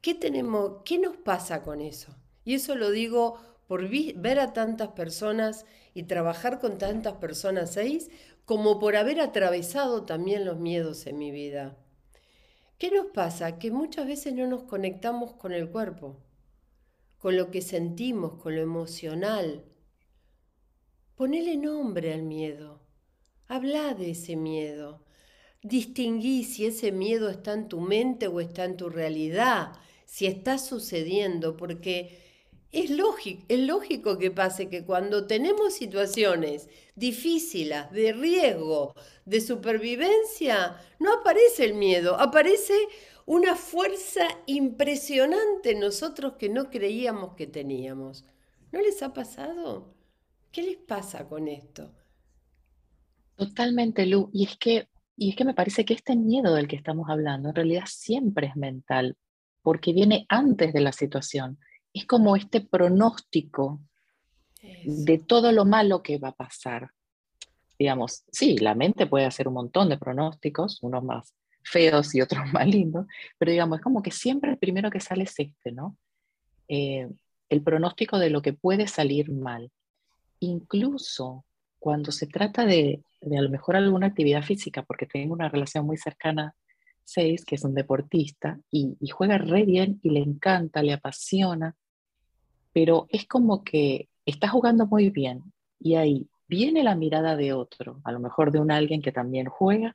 ¿qué 0.00 0.14
tenemos, 0.14 0.82
qué 0.84 0.98
nos 0.98 1.16
pasa 1.16 1.62
con 1.62 1.80
eso? 1.80 2.16
Y 2.44 2.54
eso 2.54 2.74
lo 2.74 2.90
digo 2.90 3.38
por 3.68 3.88
ver 3.88 4.40
a 4.40 4.52
tantas 4.52 4.88
personas 4.88 5.64
y 5.94 6.04
trabajar 6.04 6.58
con 6.58 6.78
tantas 6.78 7.14
personas 7.14 7.72
seis, 7.72 8.10
como 8.44 8.78
por 8.78 8.96
haber 8.96 9.20
atravesado 9.20 10.04
también 10.04 10.44
los 10.44 10.58
miedos 10.58 11.06
en 11.06 11.18
mi 11.18 11.30
vida. 11.30 11.78
¿Qué 12.78 12.90
nos 12.90 13.06
pasa? 13.06 13.58
Que 13.58 13.70
muchas 13.70 14.06
veces 14.06 14.34
no 14.34 14.46
nos 14.46 14.64
conectamos 14.64 15.32
con 15.34 15.52
el 15.52 15.70
cuerpo, 15.70 16.20
con 17.18 17.36
lo 17.36 17.50
que 17.50 17.62
sentimos, 17.62 18.34
con 18.34 18.56
lo 18.56 18.60
emocional, 18.60 19.64
Ponele 21.16 21.56
nombre 21.56 22.12
al 22.12 22.22
miedo. 22.24 22.80
Habla 23.46 23.94
de 23.94 24.10
ese 24.10 24.34
miedo. 24.34 25.04
Distinguí 25.62 26.42
si 26.42 26.66
ese 26.66 26.90
miedo 26.90 27.30
está 27.30 27.52
en 27.52 27.68
tu 27.68 27.80
mente 27.80 28.26
o 28.26 28.40
está 28.40 28.64
en 28.64 28.76
tu 28.76 28.88
realidad, 28.88 29.74
si 30.06 30.26
está 30.26 30.58
sucediendo, 30.58 31.56
porque 31.56 32.18
es 32.72 32.90
lógico, 32.90 33.44
es 33.48 33.60
lógico 33.60 34.18
que 34.18 34.32
pase 34.32 34.68
que 34.68 34.84
cuando 34.84 35.28
tenemos 35.28 35.74
situaciones 35.74 36.68
difíciles, 36.96 37.92
de 37.92 38.12
riesgo, 38.12 38.94
de 39.24 39.40
supervivencia, 39.40 40.76
no 40.98 41.12
aparece 41.14 41.64
el 41.64 41.74
miedo, 41.74 42.18
aparece 42.18 42.74
una 43.24 43.54
fuerza 43.54 44.26
impresionante 44.46 45.70
en 45.70 45.78
nosotros 45.78 46.32
que 46.38 46.48
no 46.48 46.70
creíamos 46.70 47.36
que 47.36 47.46
teníamos. 47.46 48.24
¿No 48.72 48.80
les 48.80 49.00
ha 49.04 49.14
pasado? 49.14 49.93
¿Qué 50.54 50.62
les 50.62 50.76
pasa 50.76 51.28
con 51.28 51.48
esto? 51.48 51.90
Totalmente, 53.34 54.06
Lu. 54.06 54.30
Y 54.32 54.44
es 54.44 54.56
que, 54.56 54.88
y 55.16 55.30
es 55.30 55.36
que 55.36 55.44
me 55.44 55.52
parece 55.52 55.84
que 55.84 55.94
este 55.94 56.14
miedo 56.14 56.54
del 56.54 56.68
que 56.68 56.76
estamos 56.76 57.10
hablando 57.10 57.48
en 57.48 57.56
realidad 57.56 57.86
siempre 57.88 58.46
es 58.46 58.54
mental, 58.54 59.16
porque 59.62 59.92
viene 59.92 60.26
antes 60.28 60.72
de 60.72 60.80
la 60.80 60.92
situación. 60.92 61.58
Es 61.92 62.06
como 62.06 62.36
este 62.36 62.60
pronóstico 62.60 63.80
de 64.84 65.18
todo 65.18 65.50
lo 65.50 65.64
malo 65.64 66.04
que 66.04 66.18
va 66.18 66.28
a 66.28 66.36
pasar. 66.36 66.88
Digamos, 67.76 68.22
sí, 68.30 68.56
la 68.56 68.76
mente 68.76 69.08
puede 69.08 69.24
hacer 69.24 69.48
un 69.48 69.54
montón 69.54 69.88
de 69.88 69.98
pronósticos, 69.98 70.80
unos 70.84 71.02
más 71.02 71.34
feos 71.64 72.14
y 72.14 72.20
otros 72.20 72.44
más 72.52 72.68
lindos, 72.68 73.06
pero 73.38 73.50
digamos, 73.50 73.80
es 73.80 73.82
como 73.82 74.04
que 74.04 74.12
siempre 74.12 74.52
el 74.52 74.58
primero 74.58 74.88
que 74.88 75.00
sale 75.00 75.24
es 75.24 75.34
este, 75.36 75.72
¿no? 75.72 75.96
Eh, 76.68 77.08
el 77.48 77.62
pronóstico 77.64 78.20
de 78.20 78.30
lo 78.30 78.40
que 78.40 78.52
puede 78.52 78.86
salir 78.86 79.32
mal 79.32 79.72
incluso 80.40 81.44
cuando 81.78 82.12
se 82.12 82.26
trata 82.26 82.64
de, 82.64 83.02
a 83.22 83.42
lo 83.42 83.50
mejor 83.50 83.76
alguna 83.76 84.06
actividad 84.06 84.42
física, 84.42 84.82
porque 84.82 85.06
tengo 85.06 85.34
una 85.34 85.48
relación 85.48 85.86
muy 85.86 85.98
cercana, 85.98 86.54
Seis, 87.06 87.44
que 87.44 87.56
es 87.56 87.64
un 87.64 87.74
deportista 87.74 88.58
y, 88.70 88.96
juega 89.10 89.36
re 89.36 89.64
bien 89.64 90.00
y 90.02 90.08
le 90.08 90.20
encanta, 90.20 90.82
le 90.82 90.94
apasiona, 90.94 91.76
pero 92.72 93.06
es 93.10 93.26
como 93.26 93.62
que 93.62 94.08
está 94.24 94.48
jugando 94.48 94.86
muy 94.86 95.10
bien 95.10 95.52
y 95.78 95.96
ahí 95.96 96.26
viene 96.48 96.82
la 96.82 96.94
mirada 96.94 97.36
de 97.36 97.52
otro, 97.52 98.00
a 98.04 98.12
lo 98.12 98.20
mejor 98.20 98.50
de 98.50 98.60
un 98.60 98.70
alguien 98.70 99.02
que 99.02 99.12
también 99.12 99.46
juega 99.46 99.94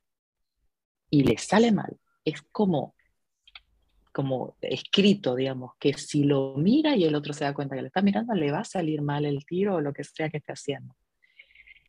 y 1.09 1.23
le 1.23 1.39
sale 1.39 1.71
mal. 1.71 1.97
Es 2.23 2.43
como 2.51 2.93
como 4.11 4.55
escrito, 4.61 5.35
digamos, 5.35 5.73
que 5.79 5.93
si 5.93 6.23
lo 6.23 6.55
mira 6.57 6.95
y 6.95 7.03
el 7.03 7.15
otro 7.15 7.33
se 7.33 7.43
da 7.43 7.53
cuenta 7.53 7.75
que 7.75 7.81
le 7.81 7.87
está 7.87 8.01
mirando, 8.01 8.33
le 8.33 8.51
va 8.51 8.59
a 8.59 8.63
salir 8.65 9.01
mal 9.01 9.25
el 9.25 9.45
tiro 9.45 9.75
o 9.75 9.81
lo 9.81 9.93
que 9.93 10.03
sea 10.03 10.29
que 10.29 10.37
esté 10.37 10.53
haciendo. 10.53 10.95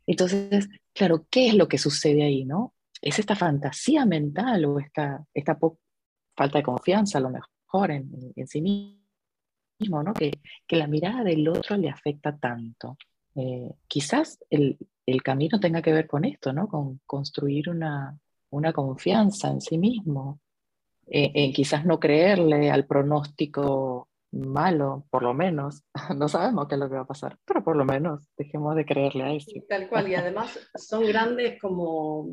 Entonces, 0.07 0.69
claro, 0.93 1.27
¿qué 1.31 1.49
es 1.49 1.55
lo 1.55 1.69
que 1.69 1.79
sucede 1.79 2.25
ahí, 2.25 2.45
no? 2.45 2.75
¿Es 3.01 3.19
esta 3.19 3.37
fantasía 3.37 4.05
mental 4.05 4.65
o 4.65 4.79
esta, 4.79 5.25
esta 5.33 5.59
falta 6.37 6.59
de 6.59 6.65
confianza 6.65 7.19
a 7.19 7.21
lo 7.23 7.31
mejor 7.31 7.91
en, 7.91 8.11
en 8.37 8.47
sí 8.47 8.61
mismo, 8.61 10.03
¿no? 10.03 10.13
Que, 10.13 10.33
que, 10.67 10.77
la 10.77 10.87
mirada 10.87 11.23
del 11.23 11.49
otro 11.49 11.77
le 11.77 11.89
afecta 11.89 12.37
tanto. 12.37 12.99
Eh, 13.37 13.71
quizás 13.87 14.39
el, 14.51 14.79
el, 15.07 15.23
camino 15.23 15.61
tenga 15.61 15.81
que 15.81 15.93
ver 15.93 16.07
con 16.07 16.25
esto, 16.25 16.53
¿no? 16.53 16.69
Con 16.69 17.01
construir 17.07 17.71
una, 17.71 18.19
una 18.51 18.73
confianza 18.73 19.49
en 19.49 19.61
sí 19.61 19.79
mismo, 19.79 20.41
eh, 21.11 21.53
quizás 21.53 21.85
no 21.85 21.99
creerle 21.99 22.71
al 22.71 22.87
pronóstico 22.87 24.09
malo, 24.33 25.07
por 25.11 25.23
lo 25.23 25.35
menos. 25.35 25.83
No 26.17 26.29
sabemos 26.29 26.69
qué 26.69 26.75
es 26.75 26.81
lo 26.81 26.89
que 26.89 26.97
va 26.97 27.03
a 27.03 27.07
pasar, 27.07 27.37
pero 27.45 27.63
por 27.65 27.77
lo 27.77 27.85
menos 27.85 28.29
dejemos 28.37 28.77
de 28.77 28.85
creerle 28.85 29.25
a 29.25 29.33
eso. 29.33 29.51
Tal 29.69 29.89
cual, 29.89 30.09
y 30.09 30.15
además 30.15 30.59
son 30.75 31.07
grandes 31.07 31.61
como 31.61 32.29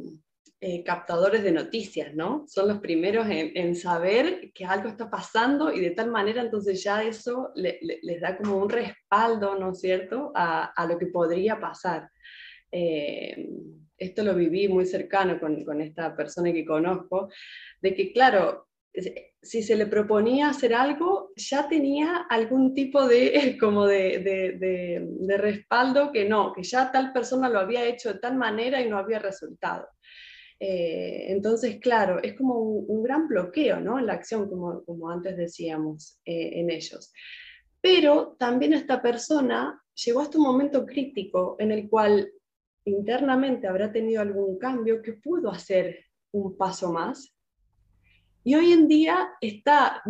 eh, 0.60 0.84
captadores 0.84 1.44
de 1.44 1.52
noticias, 1.52 2.16
¿no? 2.16 2.46
Son 2.48 2.68
los 2.68 2.80
primeros 2.80 3.28
en, 3.30 3.76
saber 3.76 4.52
que 4.54 4.66
algo 4.66 4.90
está 4.90 5.10
pasando 5.10 5.72
y 5.72 5.80
de 5.80 5.92
tal 5.92 6.10
manera 6.10 6.42
entonces 6.42 6.84
ya 6.84 7.04
eso 7.04 7.52
les 7.56 8.22
da 8.22 8.38
como 8.38 8.58
un 8.58 8.70
respaldo, 8.70 9.56
¿no 9.56 9.72
es 9.72 9.80
cierto?, 9.80 10.32
a, 10.34 10.86
lo 10.90 10.98
que 10.98 11.08
podría 11.08 11.60
pasar. 11.60 12.10
Eh, 12.72 13.50
esto 13.98 14.24
lo 14.24 14.36
viví 14.36 14.68
muy 14.68 14.86
cercano 14.86 15.40
con, 15.40 15.82
esta 15.82 16.16
persona 16.16 16.52
que 16.52 16.66
conozco, 16.66 17.30
de 17.82 17.94
que 17.94 18.12
claro, 18.12 18.67
si 19.42 19.63
se 19.63 19.75
le 19.75 19.86
proponía 19.86 20.50
hacer 20.50 20.74
algo, 20.74 21.32
ya 21.36 21.68
tenía 21.70 22.25
algún 22.30 22.74
tipo 22.74 23.08
de, 23.08 23.58
como 23.60 23.86
de, 23.86 24.20
de, 24.20 25.38
respaldo 25.38 26.12
que 26.12 26.27
no, 26.27 26.54
que 26.54 26.63
ya 26.63 26.92
tal 26.92 27.13
persona 27.13 27.50
lo 27.50 27.60
había 27.60 27.86
hecho 27.86 28.13
de 28.13 28.20
tal 28.20 28.36
manera 28.36 28.82
y 28.82 28.89
no 28.89 28.98
había 28.98 29.20
resultado. 29.20 29.88
Eh, 30.60 31.27
entonces, 31.32 31.80
claro, 31.80 32.22
es 32.22 32.34
como 32.34 32.60
un, 32.60 33.04
gran 33.04 33.27
bloqueo 33.27 33.80
¿no? 33.80 34.00
en 34.00 34.08
la 34.08 34.13
acción, 34.13 34.50
como, 34.50 34.84
como 34.84 35.10
antes 35.10 35.38
decíamos, 35.38 36.20
eh, 36.25 36.60
en 36.60 36.72
ellos. 36.72 37.13
Pero 37.80 38.36
también 38.39 38.74
esta 38.74 39.01
persona 39.01 39.80
llegó 39.94 40.22
hasta 40.22 40.39
un 40.39 40.46
momento 40.46 40.86
crítico 40.86 41.56
en 41.60 41.72
el 41.72 41.88
cual 41.88 42.32
internamente 42.86 43.68
habrá 43.68 43.92
tenido 43.92 44.22
algún 44.22 44.58
cambio 44.58 45.01
que 45.01 45.13
pudo 45.13 45.51
hacer 45.51 46.06
un 46.32 46.58
paso 46.58 46.92
más 46.92 47.37
y 48.48 48.56
hoy 48.56 48.72
en 48.72 48.88
día 48.88 49.27
está, 49.42 50.01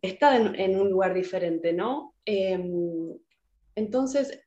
está 0.00 0.36
en, 0.38 0.80
un 0.80 0.88
lugar 0.88 1.12
diferente, 1.12 1.74
¿no? 1.74 2.14
Em, 2.24 3.18
entonces, 3.74 4.40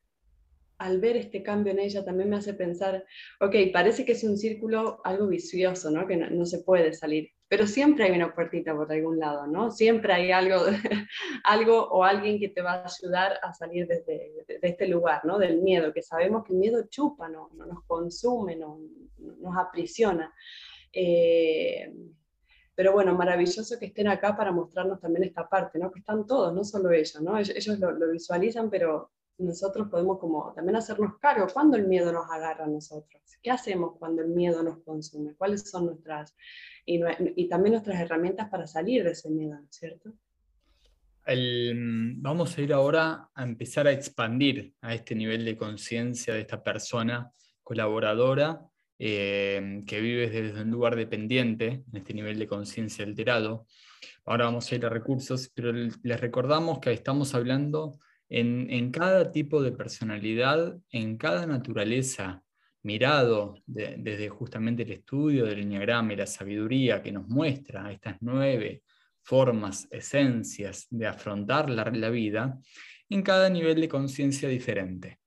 al 0.80 1.00
ver 1.00 1.16
este 1.16 1.44
cambio 1.44 1.72
en 1.72 1.78
ella, 1.78 2.04
también 2.04 2.32
me 2.32 2.38
hace 2.38 2.56
pensar, 2.56 3.06
ok, 3.40 3.56
parece 3.72 4.04
que 4.04 4.14
es 4.14 4.24
un 4.24 4.36
círculo 4.36 5.00
algo 5.04 5.28
vicioso, 5.28 5.92
¿no? 5.92 6.08
Que 6.08 6.18
no, 6.18 6.44
se 6.48 6.64
puede 6.64 6.92
salir, 6.94 7.30
pero 7.48 7.68
siempre 7.68 8.06
hay 8.06 8.14
una 8.14 8.34
puertita 8.34 8.76
por 8.76 8.92
algún 8.92 9.20
lado, 9.20 9.46
¿no? 9.46 9.70
Siempre 9.70 10.12
hay 10.12 10.32
algo, 10.32 10.62
algo 11.44 11.88
o 11.90 12.04
alguien 12.04 12.40
que 12.40 12.50
te 12.50 12.64
va 12.64 12.74
a 12.74 12.86
ayudar 12.88 13.34
a 13.44 13.54
salir 13.54 13.86
de, 13.86 14.02
de, 14.08 14.58
este 14.64 14.88
lugar, 14.88 15.24
¿no? 15.24 15.38
Del 15.38 15.62
miedo, 15.62 15.94
que 15.94 16.02
sabemos 16.02 16.46
que 16.46 16.54
el 16.54 16.58
miedo 16.58 16.88
chupa, 16.90 17.30
no, 17.30 17.52
no 17.54 17.68
nos 17.68 17.84
consume, 17.86 18.56
no, 18.56 18.80
nos 19.20 19.56
aprisiona. 19.56 20.34
Eh, 20.92 21.94
pero 22.76 22.92
bueno, 22.92 23.16
maravilloso 23.16 23.80
que 23.80 23.86
estén 23.86 24.08
acá 24.10 24.36
para 24.36 24.52
mostrarnos 24.52 25.00
también 25.00 25.24
esta 25.24 25.48
parte, 25.48 25.80
¿no? 25.80 25.92
Que 25.92 26.00
están 26.00 26.28
todos, 26.28 26.54
no 26.54 26.64
solo 26.64 26.92
ellos, 26.92 27.22
¿no? 27.22 27.38
Ellos, 27.38 27.80
lo, 27.80 28.12
visualizan, 28.12 28.70
pero 28.70 29.12
nosotros 29.38 29.88
podemos 29.90 30.20
como 30.20 30.54
también 30.54 30.76
hacernos 30.76 31.18
cargo. 31.20 31.48
¿Cuándo 31.52 31.78
el 31.78 31.88
miedo 31.88 32.12
nos 32.12 32.30
agarra 32.30 32.66
a 32.66 32.68
nosotros? 32.68 33.22
¿Qué 33.42 33.50
hacemos 33.50 33.98
cuando 33.98 34.22
el 34.22 34.30
miedo 34.30 34.62
nos 34.62 34.80
consume? 34.84 35.36
¿Cuáles 35.36 35.70
son 35.70 35.86
nuestras, 35.86 36.36
y, 36.86 37.02
y 37.36 37.48
también 37.48 37.74
nuestras 37.74 38.00
herramientas 38.00 38.50
para 38.50 38.68
salir 38.68 39.06
de 39.06 39.12
ese 39.12 39.30
miedo, 39.30 39.56
¿no 39.60 39.68
cierto? 39.70 40.14
vamos 41.28 42.56
a 42.56 42.62
ir 42.62 42.72
ahora 42.72 43.32
a 43.34 43.44
empezar 43.44 43.88
a 43.88 43.92
expandir 43.92 44.76
a 44.82 44.94
este 44.94 45.16
nivel 45.16 45.44
de 45.44 45.58
conciencia 45.58 46.36
de 46.36 46.42
esta 46.42 46.62
persona 46.62 47.32
colaboradora 47.64 48.62
eh, 48.98 49.84
que 49.86 50.00
vives 50.00 50.32
desde 50.32 50.62
un 50.62 50.72
lugar 50.72 50.96
dependiente, 50.96 51.84
en 51.92 51.98
este 51.98 52.14
nivel 52.14 52.40
de 52.40 52.48
conciencia 52.48 53.06
alterado. 53.06 53.68
Ahora 54.26 54.46
vamos 54.46 54.72
a 54.72 54.76
ir 54.76 54.86
a 54.86 54.90
recursos, 54.90 55.52
pero 55.54 55.72
les 55.72 56.22
recordamos 56.22 56.80
que 56.80 56.92
estamos 56.92 57.36
hablando 57.36 58.00
en, 58.30 58.92
cada 58.92 59.32
tipo 59.32 59.62
de 59.62 59.72
personalidad, 59.72 60.78
en 60.92 61.18
cada 61.18 61.46
naturaleza, 61.46 62.42
mirado 62.84 63.56
desde 63.66 64.30
justamente 64.30 64.84
el 64.84 64.92
estudio 64.92 65.46
del 65.46 65.60
enneagrama 65.60 66.14
y 66.14 66.18
la 66.18 66.28
sabiduría 66.28 67.02
que 67.02 67.12
nos 67.12 67.28
muestra 67.28 67.92
estas 67.92 68.18
nueve 68.22 68.84
formas, 69.24 69.88
esencias 69.92 70.86
de 70.92 71.08
afrontar 71.08 71.70
la, 71.70 71.84
la 71.86 72.10
vida, 72.10 72.60
en 73.10 73.24
cada 73.24 73.50
nivel 73.50 73.82
de 73.82 73.90
conciencia 73.90 74.48
diferente. 74.48 75.20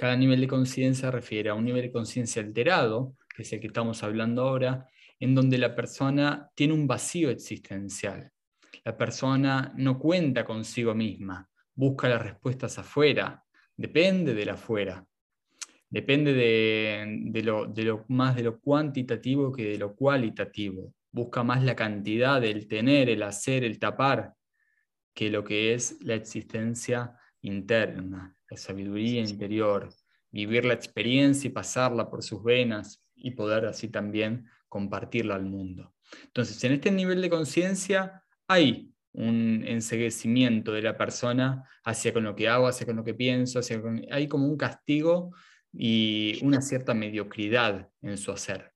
Cada 0.00 0.16
nivel 0.16 0.40
de 0.40 0.48
conciencia 0.48 1.10
refiere 1.10 1.50
a 1.50 1.54
un 1.54 1.66
nivel 1.66 1.82
de 1.82 1.92
conciencia 1.92 2.40
alterado, 2.40 3.18
que 3.36 3.42
es 3.42 3.52
el 3.52 3.60
que 3.60 3.66
estamos 3.66 4.02
hablando 4.02 4.48
ahora, 4.48 4.86
en 5.18 5.34
donde 5.34 5.58
la 5.58 5.76
persona 5.76 6.48
tiene 6.54 6.72
un 6.72 6.86
vacío 6.86 7.28
existencial. 7.28 8.32
La 8.82 8.96
persona 8.96 9.74
no 9.76 9.98
cuenta 9.98 10.46
consigo 10.46 10.94
misma, 10.94 11.46
busca 11.74 12.08
las 12.08 12.22
respuestas 12.22 12.78
afuera, 12.78 13.44
depende 13.76 14.32
del 14.32 14.48
afuera, 14.48 15.04
depende 15.90 16.32
de, 16.32 17.42
lo, 17.42 17.66
de 17.66 17.84
lo 17.84 18.06
más 18.08 18.36
de 18.36 18.44
lo 18.44 18.58
cuantitativo 18.58 19.52
que 19.52 19.72
de 19.72 19.76
lo 19.76 19.94
cualitativo. 19.94 20.94
Busca 21.12 21.44
más 21.44 21.62
la 21.62 21.76
cantidad, 21.76 22.42
el 22.42 22.68
tener, 22.68 23.10
el 23.10 23.22
hacer, 23.22 23.64
el 23.64 23.78
tapar, 23.78 24.32
que 25.12 25.28
lo 25.28 25.44
que 25.44 25.74
es 25.74 25.98
la 26.00 26.14
existencia 26.14 27.18
interna, 27.42 28.34
la 28.50 28.56
sabiduría 28.56 29.20
interior, 29.20 29.88
vivir 30.30 30.64
la 30.64 30.74
experiencia 30.74 31.48
y 31.48 31.52
pasarla 31.52 32.10
por 32.10 32.22
sus 32.22 32.42
venas 32.42 33.02
y 33.14 33.30
poder 33.32 33.66
así 33.66 33.88
también 33.88 34.46
compartirla 34.68 35.36
al 35.36 35.46
mundo. 35.46 35.94
Entonces, 36.24 36.62
en 36.64 36.72
este 36.72 36.90
nivel 36.90 37.22
de 37.22 37.30
conciencia 37.30 38.24
hay 38.48 38.92
un 39.12 39.64
enseguecimiento 39.66 40.72
de 40.72 40.82
la 40.82 40.96
persona 40.96 41.64
hacia 41.84 42.12
con 42.12 42.24
lo 42.24 42.34
que 42.34 42.48
hago, 42.48 42.66
hacia 42.66 42.86
con 42.86 42.96
lo 42.96 43.04
que 43.04 43.14
pienso, 43.14 43.58
hacia 43.58 43.80
hay 44.10 44.28
como 44.28 44.46
un 44.46 44.56
castigo 44.56 45.34
y 45.72 46.38
una 46.44 46.60
cierta 46.60 46.94
mediocridad 46.94 47.88
en 48.02 48.18
su 48.18 48.32
hacer. 48.32 48.72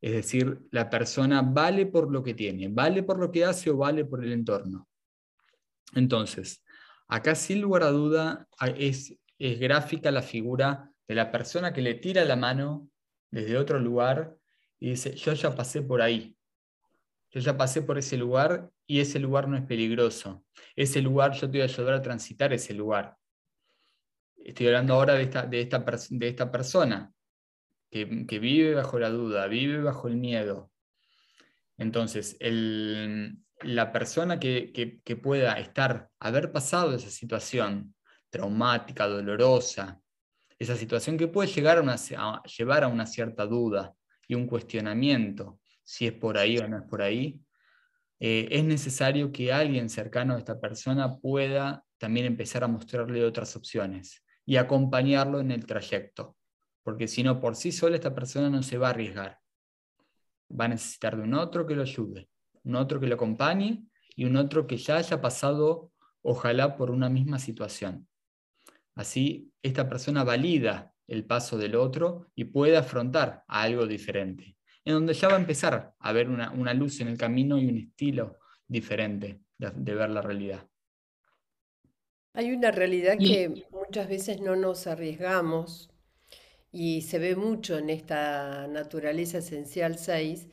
Es 0.00 0.12
decir, 0.12 0.60
la 0.70 0.90
persona 0.90 1.42
vale 1.42 1.86
por 1.86 2.10
lo 2.12 2.22
que 2.22 2.34
tiene, 2.34 2.68
vale 2.68 3.02
por 3.02 3.18
lo 3.18 3.30
que 3.30 3.44
hace 3.44 3.70
o 3.70 3.76
vale 3.76 4.04
por 4.04 4.22
el 4.24 4.32
entorno. 4.32 4.88
Entonces, 5.94 6.62
Acá 7.08 7.34
sin 7.34 7.60
lugar 7.60 7.84
a 7.84 7.90
duda 7.90 8.48
es, 8.76 9.14
gráfica 9.38 10.10
la 10.10 10.22
figura 10.22 10.90
de 11.06 11.14
la 11.14 11.30
persona 11.30 11.72
que 11.72 11.82
le 11.82 11.94
tira 11.94 12.24
la 12.24 12.36
mano 12.36 12.88
desde 13.30 13.58
otro 13.58 13.78
lugar 13.78 14.36
y 14.78 14.90
dice, 14.90 15.14
yo 15.14 15.32
ya 15.32 15.54
pasé 15.54 15.82
por 15.82 16.02
ahí, 16.02 16.36
yo 17.30 17.40
ya 17.40 17.56
pasé 17.56 17.82
por 17.82 17.98
ese 17.98 18.16
lugar 18.16 18.70
y 18.86 19.00
ese 19.00 19.18
lugar 19.18 19.48
no 19.48 19.56
es 19.56 19.62
peligroso. 19.64 20.44
Ese 20.74 21.00
lugar 21.02 21.32
yo 21.32 21.50
te 21.50 21.58
voy 21.58 21.60
a 21.60 21.64
ayudar 21.64 21.94
a 21.94 22.02
transitar 22.02 22.52
ese 22.52 22.74
lugar. 22.74 23.16
Estoy 24.36 24.66
hablando 24.68 24.94
ahora 24.94 25.14
de 25.14 25.22
esta, 25.22 25.46
de 25.46 25.60
esta, 25.60 25.84
de 26.10 26.28
esta 26.28 26.50
persona 26.50 27.12
que, 27.90 28.38
vive 28.38 28.74
bajo 28.74 28.98
la 28.98 29.10
duda, 29.10 29.46
vive 29.46 29.82
bajo 29.82 30.08
el 30.08 30.16
miedo. 30.16 30.70
Entonces, 31.78 32.36
el, 32.40 33.38
la 33.62 33.92
persona 33.92 34.38
que, 34.38 35.00
pueda 35.22 35.54
estar, 35.54 36.10
haber 36.20 36.52
pasado 36.52 36.94
esa 36.94 37.10
situación 37.10 37.94
traumática, 38.30 39.06
dolorosa, 39.06 40.00
esa 40.58 40.76
situación 40.76 41.16
que 41.16 41.28
puede 41.28 41.48
llegar 41.48 41.78
a, 41.78 42.42
llevar 42.44 42.84
a 42.84 42.88
una 42.88 43.06
cierta 43.06 43.46
duda 43.46 43.94
y 44.28 44.34
un 44.34 44.46
cuestionamiento, 44.46 45.60
si 45.84 46.06
es 46.06 46.12
por 46.12 46.36
ahí 46.36 46.58
o 46.58 46.68
no 46.68 46.78
es 46.78 46.84
por 46.84 47.02
ahí, 47.02 47.40
eh, 48.18 48.48
es 48.50 48.64
necesario 48.64 49.30
que 49.30 49.52
alguien 49.52 49.88
cercano 49.88 50.34
a 50.34 50.38
esta 50.38 50.58
persona 50.58 51.18
pueda 51.18 51.84
también 51.98 52.26
empezar 52.26 52.64
a 52.64 52.68
mostrarle 52.68 53.24
otras 53.24 53.54
opciones 53.56 54.22
y 54.44 54.56
acompañarlo 54.56 55.40
en 55.40 55.50
el 55.50 55.66
trayecto, 55.66 56.36
porque 56.82 57.08
si 57.08 57.22
no, 57.22 57.40
por 57.40 57.56
sí 57.56 57.72
sola 57.72 57.96
esta 57.96 58.14
persona 58.14 58.48
no 58.48 58.62
se 58.62 58.78
va 58.78 58.88
a 58.88 58.90
arriesgar, 58.90 59.38
va 60.48 60.66
a 60.66 60.68
necesitar 60.68 61.16
de 61.16 61.22
un 61.22 61.34
otro 61.34 61.66
que 61.66 61.74
lo 61.74 61.82
ayude 61.82 62.28
un 62.66 62.74
otro 62.74 63.00
que 63.00 63.06
lo 63.06 63.14
acompañe 63.14 63.86
y 64.14 64.24
un 64.24 64.36
otro 64.36 64.66
que 64.66 64.76
ya 64.76 64.96
haya 64.96 65.20
pasado 65.20 65.92
ojalá 66.20 66.76
por 66.76 66.90
una 66.90 67.08
misma 67.08 67.38
situación. 67.38 68.08
Así, 68.94 69.52
esta 69.62 69.88
persona 69.88 70.24
valida 70.24 70.92
el 71.06 71.24
paso 71.24 71.56
del 71.56 71.76
otro 71.76 72.32
y 72.34 72.44
puede 72.44 72.76
afrontar 72.76 73.44
algo 73.46 73.86
diferente, 73.86 74.56
en 74.84 74.94
donde 74.94 75.14
ya 75.14 75.28
va 75.28 75.34
a 75.34 75.40
empezar 75.40 75.94
a 75.98 76.12
ver 76.12 76.28
una, 76.28 76.74
luz 76.74 77.00
en 77.00 77.08
el 77.08 77.16
camino 77.16 77.58
y 77.58 77.66
un 77.66 77.78
estilo 77.78 78.38
diferente 78.66 79.40
de 79.58 79.94
ver 79.94 80.10
la 80.10 80.20
realidad. 80.20 80.66
Hay 82.32 82.52
una 82.52 82.70
realidad 82.70 83.16
que 83.16 83.66
muchas 83.70 84.08
veces 84.08 84.40
no 84.40 84.56
nos 84.56 84.86
arriesgamos 84.86 85.90
y 86.70 87.02
se 87.02 87.18
ve 87.18 87.36
mucho 87.36 87.78
en 87.78 87.88
esta 87.88 88.66
naturaleza 88.66 89.38
esencial 89.38 89.96
6, 89.98 90.48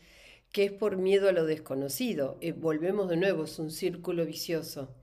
que 0.54 0.66
es 0.66 0.72
por 0.72 0.98
miedo 0.98 1.28
a 1.28 1.34
lo 1.34 1.46
desconocido. 1.46 2.38
Eh, 2.39 2.54
volvemos 2.54 3.10
de 3.10 3.18
nuevo, 3.18 3.44
es 3.44 3.60
un 3.60 3.72
círculo 3.72 4.26
vicioso. 4.26 4.96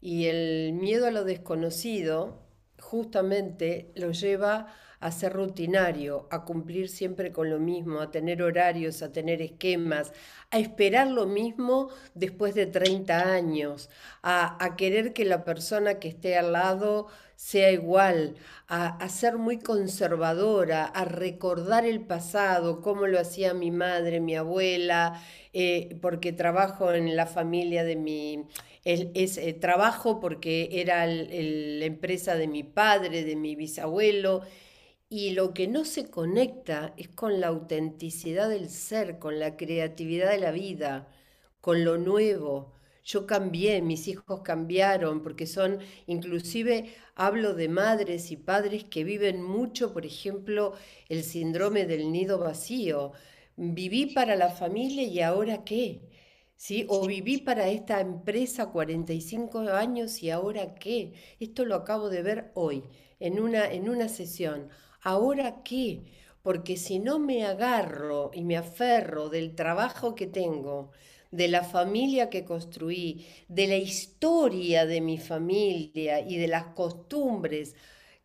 Y 0.00 0.26
el 0.26 0.74
miedo 0.74 1.06
a 1.06 1.10
lo 1.10 1.24
desconocido 1.24 2.42
justamente 2.78 3.90
lo 3.96 4.12
lleva 4.12 4.68
a 5.00 5.10
ser 5.10 5.32
rutinario, 5.32 6.28
a 6.30 6.44
cumplir 6.44 6.88
siempre 6.88 7.32
con 7.32 7.50
lo 7.50 7.58
mismo, 7.58 8.00
a 8.00 8.10
tener 8.10 8.42
horarios, 8.42 9.02
a 9.02 9.12
tener 9.12 9.42
esquemas, 9.42 10.12
a 10.50 10.58
esperar 10.58 11.08
lo 11.08 11.26
mismo 11.26 11.88
después 12.14 12.54
de 12.54 12.66
30 12.66 13.32
años, 13.32 13.90
a, 14.22 14.74
querer 14.76 15.12
que 15.12 15.24
la 15.24 15.44
persona 15.44 15.98
que 15.98 16.08
esté 16.08 16.36
al 16.36 16.52
lado 16.52 17.08
sea 17.36 17.70
igual, 17.72 18.36
a, 18.68 19.08
ser 19.08 19.36
muy 19.38 19.58
conservadora, 19.58 20.84
a 20.86 21.04
recordar 21.04 21.84
el 21.84 22.00
pasado, 22.00 22.80
cómo 22.80 23.06
lo 23.06 23.18
hacía 23.20 23.54
mi 23.54 23.70
madre, 23.70 24.20
mi 24.20 24.36
abuela, 24.36 25.22
eh, 25.52 25.98
porque 26.00 26.32
trabajo 26.32 26.92
en 26.92 27.16
la 27.16 27.26
familia 27.26 27.84
de 27.84 27.96
mi... 27.96 28.44
Es, 28.84 29.38
eh, 29.38 29.54
trabajo 29.54 30.20
porque 30.20 30.68
era 30.72 31.06
la 31.06 31.84
empresa 31.86 32.36
de 32.36 32.48
mi 32.48 32.64
padre, 32.64 33.24
de 33.24 33.34
mi 33.36 33.56
bisabuelo, 33.56 34.42
y 35.08 35.30
lo 35.30 35.54
que 35.54 35.68
no 35.68 35.84
se 35.84 36.10
conecta 36.10 36.92
es 36.96 37.08
con 37.08 37.40
la 37.40 37.48
autenticidad 37.48 38.48
del 38.48 38.68
ser, 38.68 39.18
con 39.18 39.38
la 39.38 39.56
creatividad 39.56 40.30
de 40.30 40.38
la 40.38 40.50
vida, 40.50 41.08
con 41.60 41.84
lo 41.84 41.98
nuevo. 41.98 42.73
Yo 43.04 43.26
cambié, 43.26 43.82
mis 43.82 44.08
hijos 44.08 44.40
cambiaron, 44.42 45.22
porque 45.22 45.46
son, 45.46 45.78
inclusive 46.06 46.94
hablo 47.14 47.54
de 47.54 47.68
madres 47.68 48.30
y 48.30 48.36
padres 48.36 48.84
que 48.84 49.04
viven 49.04 49.42
mucho, 49.42 49.92
por 49.92 50.06
ejemplo, 50.06 50.72
el 51.08 51.22
síndrome 51.22 51.84
del 51.86 52.10
nido 52.12 52.38
vacío. 52.38 53.12
Viví 53.56 54.06
para 54.06 54.36
la 54.36 54.48
familia 54.50 55.02
y 55.04 55.20
ahora 55.20 55.64
qué? 55.64 56.00
¿Sí? 56.56 56.86
O 56.88 57.06
viví 57.06 57.38
para 57.38 57.68
esta 57.68 58.00
empresa 58.00 58.70
45 58.70 59.60
años 59.60 60.22
y 60.22 60.30
ahora 60.30 60.74
qué? 60.74 61.12
Esto 61.40 61.64
lo 61.64 61.74
acabo 61.74 62.08
de 62.08 62.22
ver 62.22 62.50
hoy, 62.54 62.84
en 63.20 63.38
una, 63.40 63.70
en 63.70 63.88
una 63.88 64.08
sesión. 64.08 64.68
¿ahora 65.02 65.62
qué? 65.62 66.04
Porque 66.42 66.76
si 66.78 66.98
no 66.98 67.18
me 67.18 67.44
agarro 67.44 68.30
y 68.32 68.42
me 68.44 68.56
aferro 68.56 69.28
del 69.28 69.54
trabajo 69.54 70.14
que 70.14 70.26
tengo, 70.26 70.90
de 71.36 71.48
la 71.48 71.64
familia 71.64 72.30
que 72.30 72.44
construí, 72.44 73.26
de 73.48 73.66
la 73.66 73.76
historia 73.76 74.86
de 74.86 75.00
mi 75.00 75.18
familia 75.18 76.20
y 76.20 76.36
de 76.36 76.48
las 76.48 76.66
costumbres 76.74 77.74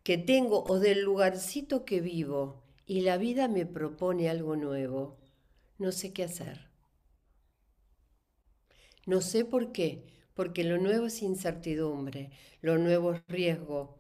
que 0.03 0.17
tengo 0.17 0.63
o 0.65 0.79
del 0.79 1.01
lugarcito 1.01 1.85
que 1.85 2.01
vivo, 2.01 2.63
y 2.85 3.01
la 3.01 3.17
vida 3.17 3.47
me 3.47 3.65
propone 3.65 4.29
algo 4.29 4.55
nuevo, 4.55 5.17
no 5.77 5.91
sé 5.91 6.13
qué 6.13 6.23
hacer. 6.23 6.69
No 9.05 9.21
sé 9.21 9.43
por 9.43 9.71
qué, 9.71 10.05
porque 10.35 10.63
lo 10.63 10.77
nuevo 10.77 11.07
es 11.07 11.21
incertidumbre, 11.21 12.31
lo 12.61 12.77
nuevo 12.77 13.13
es 13.13 13.21
riesgo, 13.27 13.99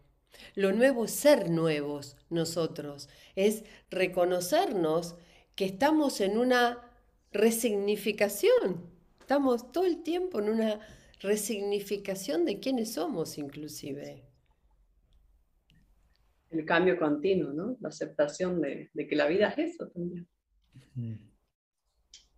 lo 0.55 0.71
nuevo 0.71 1.05
es 1.05 1.11
ser 1.11 1.49
nuevos 1.49 2.15
nosotros, 2.29 3.09
es 3.35 3.63
reconocernos 3.89 5.15
que 5.55 5.65
estamos 5.65 6.21
en 6.21 6.37
una 6.37 6.89
resignificación, 7.31 8.98
estamos 9.29 9.71
todo 9.71 9.85
el 9.85 10.01
tiempo 10.01 10.39
en 10.39 10.49
una 10.49 10.79
resignificación 11.19 12.45
de 12.45 12.59
quiénes 12.59 12.93
somos 12.93 13.37
inclusive. 13.37 14.25
El 16.49 16.65
cambio 16.65 16.97
continuo, 16.97 17.53
¿no? 17.53 17.77
La 17.79 17.89
aceptación 17.89 18.59
de, 18.59 18.89
que 18.91 19.15
la 19.15 19.27
vida 19.27 19.49
es 19.49 19.75
eso 19.75 19.87
también. 19.89 20.27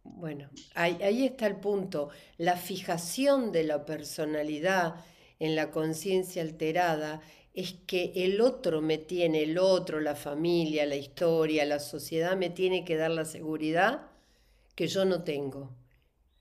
Bueno, 0.03 0.49
ahí, 0.75 0.97
ahí, 1.01 1.27
está 1.27 1.47
el 1.47 1.61
punto. 1.61 2.09
La 2.37 2.57
fijación 2.57 3.53
de 3.53 3.63
la 3.63 3.85
personalidad 3.85 4.95
en 5.39 5.55
la 5.55 5.71
conciencia 5.71 6.41
alterada 6.41 7.21
es 7.53 7.71
que 7.87 8.11
el 8.15 8.41
otro 8.41 8.81
me 8.81 8.97
tiene, 8.97 9.43
el 9.43 9.57
otro, 9.59 10.01
la 10.01 10.15
familia, 10.15 10.85
la 10.85 10.97
historia, 10.97 11.63
la 11.63 11.79
sociedad 11.79 12.35
me 12.35 12.49
tiene 12.49 12.83
que 12.83 12.97
dar 12.97 13.11
la 13.11 13.23
seguridad 13.23 14.09
que 14.75 14.87
yo 14.87 15.05
no 15.05 15.23
tengo 15.23 15.79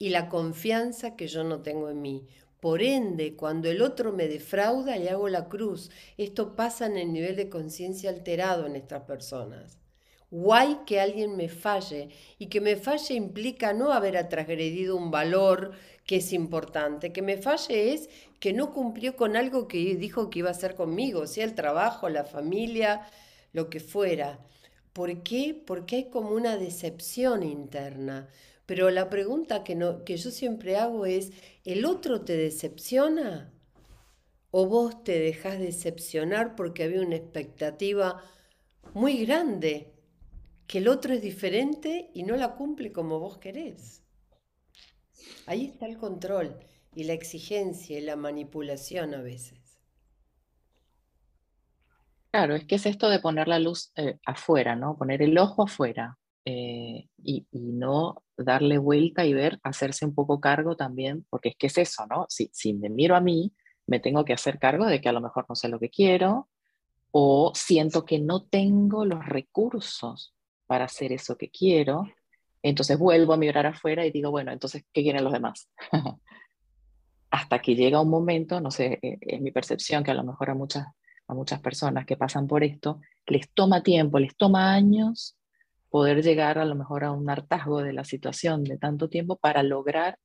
y 0.00 0.08
la 0.08 0.30
confianza 0.30 1.14
que 1.14 1.28
yo 1.28 1.44
no 1.44 1.60
tengo 1.60 1.90
en 1.90 2.00
mí. 2.00 2.26
Por 2.58 2.82
ende, 2.82 3.36
cuando 3.36 3.70
el 3.70 3.82
otro 3.82 4.12
me 4.12 4.28
defrauda, 4.28 4.96
le 4.96 5.10
hago 5.10 5.28
la 5.28 5.48
cruz. 5.48 5.90
Esto 6.16 6.56
pasa 6.56 6.86
en 6.86 6.96
el 6.96 7.12
nivel 7.12 7.36
de 7.36 7.50
conciencia 7.50 8.08
alterado 8.08 8.66
en 8.66 8.76
estas 8.76 9.02
personas. 9.04 9.78
Guay 10.30 10.80
que 10.86 11.00
alguien 11.00 11.36
me 11.36 11.50
falle 11.50 12.08
y 12.38 12.46
que 12.46 12.62
me 12.62 12.76
falle 12.76 13.14
implica 13.14 13.74
no 13.74 13.92
haber 13.92 14.26
transgredido 14.30 14.96
un 14.96 15.10
valor 15.10 15.72
que 16.06 16.16
es 16.16 16.32
importante. 16.32 17.12
Que 17.12 17.20
me 17.20 17.36
falle 17.36 17.92
es 17.92 18.08
que 18.38 18.54
no 18.54 18.72
cumplió 18.72 19.16
con 19.16 19.36
algo 19.36 19.68
que 19.68 19.96
dijo 19.96 20.30
que 20.30 20.38
iba 20.38 20.48
a 20.48 20.52
hacer 20.52 20.76
conmigo, 20.76 21.26
sea 21.26 21.44
el 21.44 21.54
trabajo, 21.54 22.08
la 22.08 22.24
familia, 22.24 23.06
lo 23.52 23.68
que 23.68 23.80
fuera. 23.80 24.38
¿Por 24.94 25.22
qué? 25.22 25.60
Porque 25.66 25.96
hay 25.96 26.10
como 26.10 26.30
una 26.30 26.56
decepción 26.56 27.42
interna. 27.42 28.28
Pero 28.70 28.88
la 28.90 29.10
pregunta 29.10 29.64
que, 29.64 29.74
no, 29.74 30.04
que 30.04 30.16
yo 30.16 30.30
siempre 30.30 30.76
hago 30.76 31.04
es, 31.04 31.32
¿el 31.64 31.84
otro 31.84 32.20
te 32.20 32.36
decepciona? 32.36 33.52
¿O 34.52 34.66
vos 34.66 35.02
te 35.02 35.18
dejás 35.18 35.58
decepcionar 35.58 36.54
porque 36.54 36.84
había 36.84 37.00
una 37.00 37.16
expectativa 37.16 38.22
muy 38.94 39.26
grande? 39.26 39.92
Que 40.68 40.78
el 40.78 40.86
otro 40.86 41.14
es 41.14 41.20
diferente 41.20 42.12
y 42.14 42.22
no 42.22 42.36
la 42.36 42.54
cumple 42.54 42.92
como 42.92 43.18
vos 43.18 43.38
querés. 43.38 44.04
Ahí 45.46 45.66
está 45.66 45.86
el 45.86 45.98
control 45.98 46.56
y 46.94 47.02
la 47.02 47.14
exigencia 47.14 47.98
y 47.98 48.02
la 48.02 48.14
manipulación 48.14 49.14
a 49.14 49.20
veces. 49.20 49.80
Claro, 52.30 52.54
es 52.54 52.64
que 52.66 52.76
es 52.76 52.86
esto 52.86 53.08
de 53.08 53.18
poner 53.18 53.48
la 53.48 53.58
luz 53.58 53.90
eh, 53.96 54.20
afuera, 54.24 54.76
¿no? 54.76 54.96
Poner 54.96 55.22
el 55.22 55.36
ojo 55.38 55.64
afuera 55.64 56.20
eh, 56.44 57.08
y, 57.22 57.46
no 57.52 58.22
darle 58.44 58.78
vuelta 58.78 59.24
y 59.24 59.34
ver, 59.34 59.58
hacerse 59.62 60.04
un 60.04 60.14
poco 60.14 60.40
cargo 60.40 60.76
también, 60.76 61.26
porque 61.30 61.50
es 61.50 61.56
que 61.56 61.66
es 61.68 61.78
eso, 61.78 62.06
¿no? 62.06 62.26
Si, 62.28 62.50
si 62.52 62.74
me 62.74 62.88
miro 62.88 63.16
a 63.16 63.20
mí, 63.20 63.52
me 63.86 64.00
tengo 64.00 64.24
que 64.24 64.32
hacer 64.32 64.58
cargo 64.58 64.86
de 64.86 65.00
que 65.00 65.08
a 65.08 65.12
lo 65.12 65.20
mejor 65.20 65.46
no 65.48 65.54
sé 65.54 65.68
lo 65.68 65.78
que 65.78 65.90
quiero 65.90 66.48
o 67.10 67.52
siento 67.54 68.04
que 68.04 68.20
no 68.20 68.44
tengo 68.44 69.04
los 69.04 69.26
recursos 69.26 70.34
para 70.66 70.84
hacer 70.84 71.12
eso 71.12 71.36
que 71.36 71.50
quiero, 71.50 72.04
entonces 72.62 72.98
vuelvo 72.98 73.32
a 73.32 73.36
mirar 73.36 73.66
afuera 73.66 74.06
y 74.06 74.12
digo, 74.12 74.30
bueno, 74.30 74.52
entonces, 74.52 74.84
¿qué 74.92 75.02
quieren 75.02 75.24
los 75.24 75.32
demás? 75.32 75.68
hasta 77.30 77.60
que 77.60 77.74
llega 77.74 78.00
un 78.00 78.10
momento, 78.10 78.60
no 78.60 78.70
sé, 78.70 78.98
eh, 79.02 79.18
es 79.20 79.40
mi 79.40 79.50
percepción 79.52 80.02
que 80.02 80.10
a 80.10 80.14
lo 80.14 80.24
mejor 80.24 80.50
a 80.50 80.54
muchas, 80.54 80.86
a 81.28 81.34
muchas 81.34 81.60
personas 81.60 82.04
que 82.04 82.16
pasan 82.16 82.46
por 82.46 82.64
esto, 82.64 83.00
les 83.26 83.50
toma 83.52 83.82
tiempo, 83.82 84.18
les 84.18 84.36
toma 84.36 84.72
años 84.72 85.36
poder 85.90 86.22
llegar 86.22 86.58
a 86.58 86.64
lo 86.64 86.74
mejor 86.74 87.04
a 87.04 87.12
un 87.12 87.28
hartazgo 87.28 87.82
de 87.82 87.92
la 87.92 88.04
situación 88.04 88.64
de 88.64 88.78
tanto 88.78 89.08
tiempo 89.08 89.36
para 89.36 89.62
lograr 89.62 90.18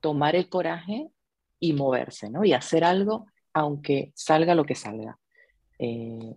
tomar 0.00 0.36
el 0.36 0.48
coraje 0.48 1.08
y 1.60 1.72
moverse, 1.72 2.28
¿no? 2.30 2.44
Y 2.44 2.52
hacer 2.52 2.84
algo 2.84 3.26
aunque 3.54 4.12
salga 4.14 4.54
lo 4.54 4.64
que 4.64 4.74
salga. 4.74 5.16
Eh, 5.78 6.36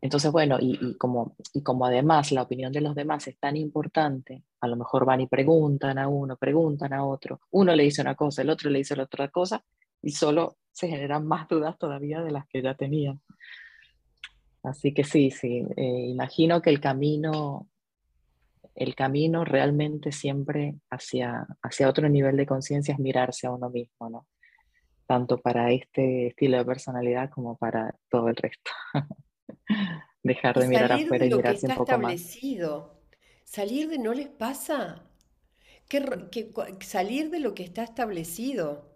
entonces, 0.00 0.30
bueno, 0.32 0.58
y, 0.60 0.96
como, 0.98 1.36
y 1.52 1.62
como 1.62 1.86
además 1.86 2.32
la 2.32 2.42
opinión 2.42 2.72
de 2.72 2.80
los 2.80 2.94
demás 2.94 3.26
es 3.26 3.38
tan 3.38 3.56
importante, 3.56 4.42
a 4.60 4.66
lo 4.66 4.76
mejor 4.76 5.06
van 5.06 5.20
y 5.22 5.26
preguntan 5.26 5.98
a 5.98 6.08
uno, 6.08 6.36
preguntan 6.36 6.92
a 6.92 7.06
otro, 7.06 7.40
uno 7.52 7.74
le 7.74 7.84
dice 7.84 8.02
una 8.02 8.14
cosa, 8.14 8.42
el 8.42 8.50
otro 8.50 8.68
le 8.68 8.78
dice 8.78 8.96
la 8.96 9.04
otra 9.04 9.28
cosa, 9.28 9.64
y 10.02 10.10
solo 10.10 10.56
se 10.72 10.88
generan 10.88 11.26
más 11.26 11.48
dudas 11.48 11.78
todavía 11.78 12.20
de 12.22 12.32
las 12.32 12.46
que 12.48 12.60
ya 12.60 12.74
tenían. 12.74 13.20
Así 14.64 14.94
que 14.94 15.04
sí, 15.04 15.30
sí, 15.30 15.62
eh, 15.76 16.06
imagino 16.08 16.62
que 16.62 16.70
el 16.70 16.80
camino, 16.80 17.68
el 18.74 18.94
camino 18.94 19.44
realmente 19.44 20.10
siempre 20.10 20.76
hacia, 20.90 21.46
hacia 21.62 21.88
otro 21.88 22.08
nivel 22.08 22.36
de 22.38 22.46
conciencia 22.46 22.94
es 22.94 22.98
mirarse 22.98 23.46
a 23.46 23.52
uno 23.52 23.68
mismo, 23.68 24.08
¿no? 24.08 24.26
Tanto 25.06 25.38
para 25.38 25.70
este 25.70 26.28
estilo 26.28 26.56
de 26.56 26.64
personalidad 26.64 27.28
como 27.28 27.58
para 27.58 27.94
todo 28.08 28.28
el 28.28 28.36
resto. 28.36 28.70
Dejar 30.22 30.58
de 30.58 30.66
mirar 30.66 30.92
afuera 30.92 31.26
y 31.26 31.34
mirarse 31.34 31.66
un 31.66 31.74
poco 31.74 31.92
establecido. 31.92 33.02
Salir 33.44 33.90
de 33.90 33.98
no 33.98 34.14
les 34.14 34.28
pasa. 34.28 35.04
Que, 35.88 36.00
salir 36.80 37.28
de 37.28 37.40
lo 37.40 37.54
que 37.54 37.64
está 37.64 37.84
establecido. 37.84 38.94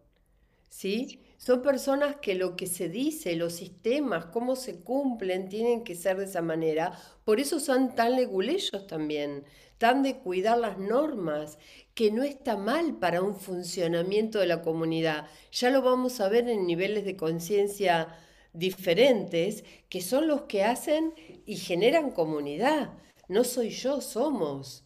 ¿sí? 0.71 1.23
Son 1.39 1.63
personas 1.63 2.17
que 2.17 2.35
lo 2.35 2.57
que 2.57 2.67
se 2.67 2.89
dice, 2.89 3.37
los 3.37 3.55
sistemas, 3.55 4.27
cómo 4.27 4.57
se 4.57 4.81
cumplen, 4.81 5.49
tienen 5.49 5.85
que 5.85 5.95
ser 5.95 6.19
de 6.19 6.25
esa 6.25 6.43
manera. 6.43 6.93
Por 7.25 7.39
eso 7.39 7.61
son 7.61 7.95
tan 7.95 8.17
leguleyos 8.17 8.89
también, 8.89 9.45
tan 9.79 10.03
de 10.03 10.19
cuidar 10.19 10.59
las 10.59 10.79
normas, 10.79 11.59
que 11.95 12.11
no 12.11 12.25
está 12.25 12.57
mal 12.57 12.99
para 12.99 13.23
un 13.23 13.37
funcionamiento 13.37 14.41
de 14.41 14.47
la 14.47 14.63
comunidad. 14.63 15.29
Ya 15.53 15.71
lo 15.71 15.81
vamos 15.81 16.21
a 16.21 16.29
ver 16.29 16.49
en 16.49 16.67
niveles 16.67 17.05
de 17.05 17.17
conciencia 17.17 18.09
diferentes, 18.53 19.65
que 19.89 20.01
son 20.01 20.27
los 20.27 20.43
que 20.43 20.65
hacen 20.65 21.15
y 21.47 21.57
generan 21.57 22.11
comunidad. 22.11 22.95
No 23.29 23.45
soy 23.45 23.71
yo, 23.71 24.01
somos. 24.01 24.85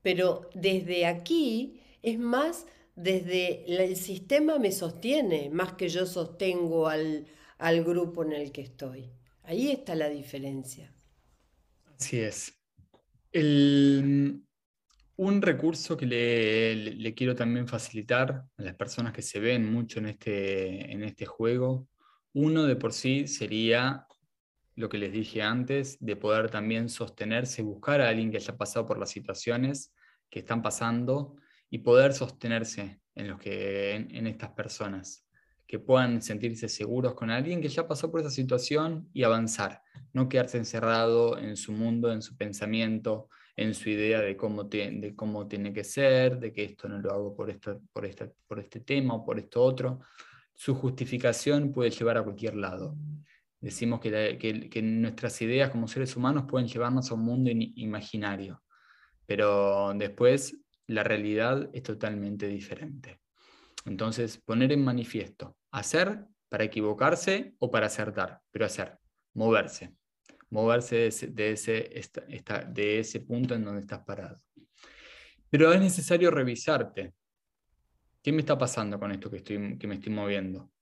Pero 0.00 0.48
desde 0.54 1.04
aquí 1.04 1.82
es 2.02 2.18
más 2.18 2.64
desde 2.94 3.64
el 3.66 3.96
sistema 3.96 4.58
me 4.58 4.72
sostiene, 4.72 5.50
más 5.50 5.74
que 5.74 5.88
yo 5.88 6.06
sostengo 6.06 6.88
al, 6.88 7.26
al 7.58 7.84
grupo 7.84 8.22
en 8.24 8.32
el 8.32 8.52
que 8.52 8.62
estoy. 8.62 9.10
Ahí 9.42 9.70
está 9.70 9.94
la 9.94 10.08
diferencia. 10.08 10.92
Así 11.98 12.20
es. 12.20 12.58
El, 13.32 14.42
un 15.16 15.42
recurso 15.42 15.96
que 15.96 16.06
le, 16.06 16.74
le, 16.74 17.14
quiero 17.14 17.34
también 17.34 17.68
facilitar 17.68 18.44
a 18.56 18.62
las 18.62 18.74
personas 18.74 19.12
que 19.12 19.22
se 19.22 19.38
ven 19.38 19.70
mucho 19.70 19.98
en 19.98 20.06
este, 20.06 20.90
en 20.92 21.02
este 21.02 21.26
juego, 21.26 21.88
uno 22.32 22.64
de 22.64 22.76
por 22.76 22.92
sí 22.92 23.26
sería 23.26 24.06
lo 24.76 24.88
que 24.88 24.98
les 24.98 25.12
dije 25.12 25.42
antes, 25.42 25.98
de 26.00 26.16
poder 26.16 26.50
también 26.50 26.88
sostenerse, 26.88 27.60
buscar 27.60 28.00
a 28.00 28.08
alguien 28.08 28.30
que 28.30 28.38
haya 28.38 28.56
pasado 28.56 28.86
por 28.86 28.98
las 28.98 29.10
situaciones 29.10 29.92
que 30.30 30.38
están 30.38 30.62
pasando 30.62 31.36
y 31.70 31.78
poder 31.78 32.12
sostenerse 32.12 33.00
en, 33.14 33.28
los 33.28 33.38
que, 33.38 33.94
en, 33.94 34.26
estas 34.26 34.50
personas, 34.50 35.26
que 35.66 35.78
puedan 35.78 36.20
sentirse 36.20 36.68
seguros 36.68 37.14
con 37.14 37.30
alguien 37.30 37.60
que 37.60 37.68
ya 37.68 37.86
pasó 37.86 38.10
por 38.10 38.20
esa 38.20 38.30
situación 38.30 39.08
y 39.12 39.22
avanzar, 39.22 39.82
no 40.12 40.28
quedarse 40.28 40.58
encerrado 40.58 41.38
en 41.38 41.56
su 41.56 41.72
mundo, 41.72 42.12
en 42.12 42.22
su 42.22 42.36
pensamiento, 42.36 43.28
en 43.56 43.74
su 43.74 43.88
idea 43.90 44.20
de 44.20 44.36
cómo, 44.36 44.64
de 44.64 45.12
cómo 45.14 45.46
tiene 45.46 45.72
que 45.72 45.84
ser, 45.84 46.40
de 46.40 46.52
que 46.52 46.64
esto 46.64 46.88
no 46.88 46.98
lo 46.98 47.12
hago 47.12 47.34
por, 47.34 47.50
esto, 47.50 47.80
por, 47.92 48.08
por 48.48 48.58
este 48.58 48.80
tema 48.80 49.14
o 49.14 49.24
por 49.24 49.38
esto 49.38 49.62
otro. 49.62 50.00
Su 50.54 50.74
justificación 50.74 51.72
puede 51.72 51.90
llevar 51.90 52.18
a 52.18 52.24
cualquier 52.24 52.56
lado. 52.56 52.96
Decimos 53.60 54.00
que, 54.00 54.38
que, 54.38 54.82
nuestras 54.82 55.40
ideas 55.42 55.70
como 55.70 55.86
seres 55.86 56.16
humanos 56.16 56.46
pueden 56.48 56.66
llevarnos 56.66 57.10
a 57.10 57.14
un 57.14 57.22
mundo 57.22 57.50
imaginario, 57.52 58.62
pero 59.26 59.92
después 59.94 60.56
la 60.90 61.04
realidad 61.04 61.70
es 61.72 61.84
totalmente 61.84 62.48
diferente. 62.48 63.20
Entonces, 63.86 64.38
poner 64.38 64.72
en 64.72 64.84
manifiesto, 64.84 65.56
hacer 65.70 66.26
para 66.48 66.64
equivocarse 66.64 67.54
o 67.60 67.70
para 67.70 67.86
acertar, 67.86 68.40
pero 68.50 68.66
hacer, 68.66 68.98
moverse, 69.34 69.94
moverse 70.50 70.96
de 70.96 71.06
ese, 71.06 71.26
de 71.28 71.52
ese, 71.52 72.04
de 72.68 72.98
ese 72.98 73.20
punto 73.20 73.54
en 73.54 73.64
donde 73.64 73.82
estás 73.82 74.00
parado. 74.00 74.42
Pero 75.48 75.72
es 75.72 75.80
necesario 75.80 76.30
revisarte. 76.30 77.14
¿Qué 78.20 78.32
me 78.32 78.40
está 78.40 78.58
pasando 78.58 78.98
con 78.98 79.12
esto 79.12 79.30
que, 79.30 79.38
estoy, 79.38 79.78
que 79.78 79.86
me 79.86 79.94
estoy 79.94 80.12
moviendo? 80.12 80.72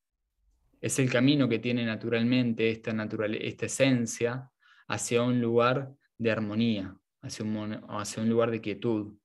Es 0.81 0.99
el 0.99 1.11
camino 1.11 1.49
que 1.49 1.59
tiene 1.59 1.85
naturalmente 1.85 2.71
esta, 2.71 2.95
natural, 2.95 3.35
esta 3.35 3.67
esencia 3.67 4.51
hacia 4.87 5.23
un 5.23 5.41
lugar 5.41 5.93
de 6.17 6.31
armonía, 6.31 6.97
hacia 7.21 7.45
un, 7.45 7.85
hacia 7.89 8.23
un 8.23 8.31
lugar 8.31 8.51
de 8.51 8.63
quietud, 8.63 9.18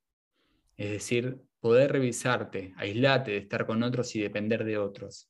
es 0.78 0.92
decir, 0.92 1.42
poder 1.60 1.92
revisarte, 1.92 2.74
aislate 2.78 3.32
de 3.32 3.38
estar 3.38 3.66
con 3.66 3.84
otros 3.84 4.16
y 4.16 4.22
depender 4.22 4.64
de 4.64 4.78
otros. 4.78 5.30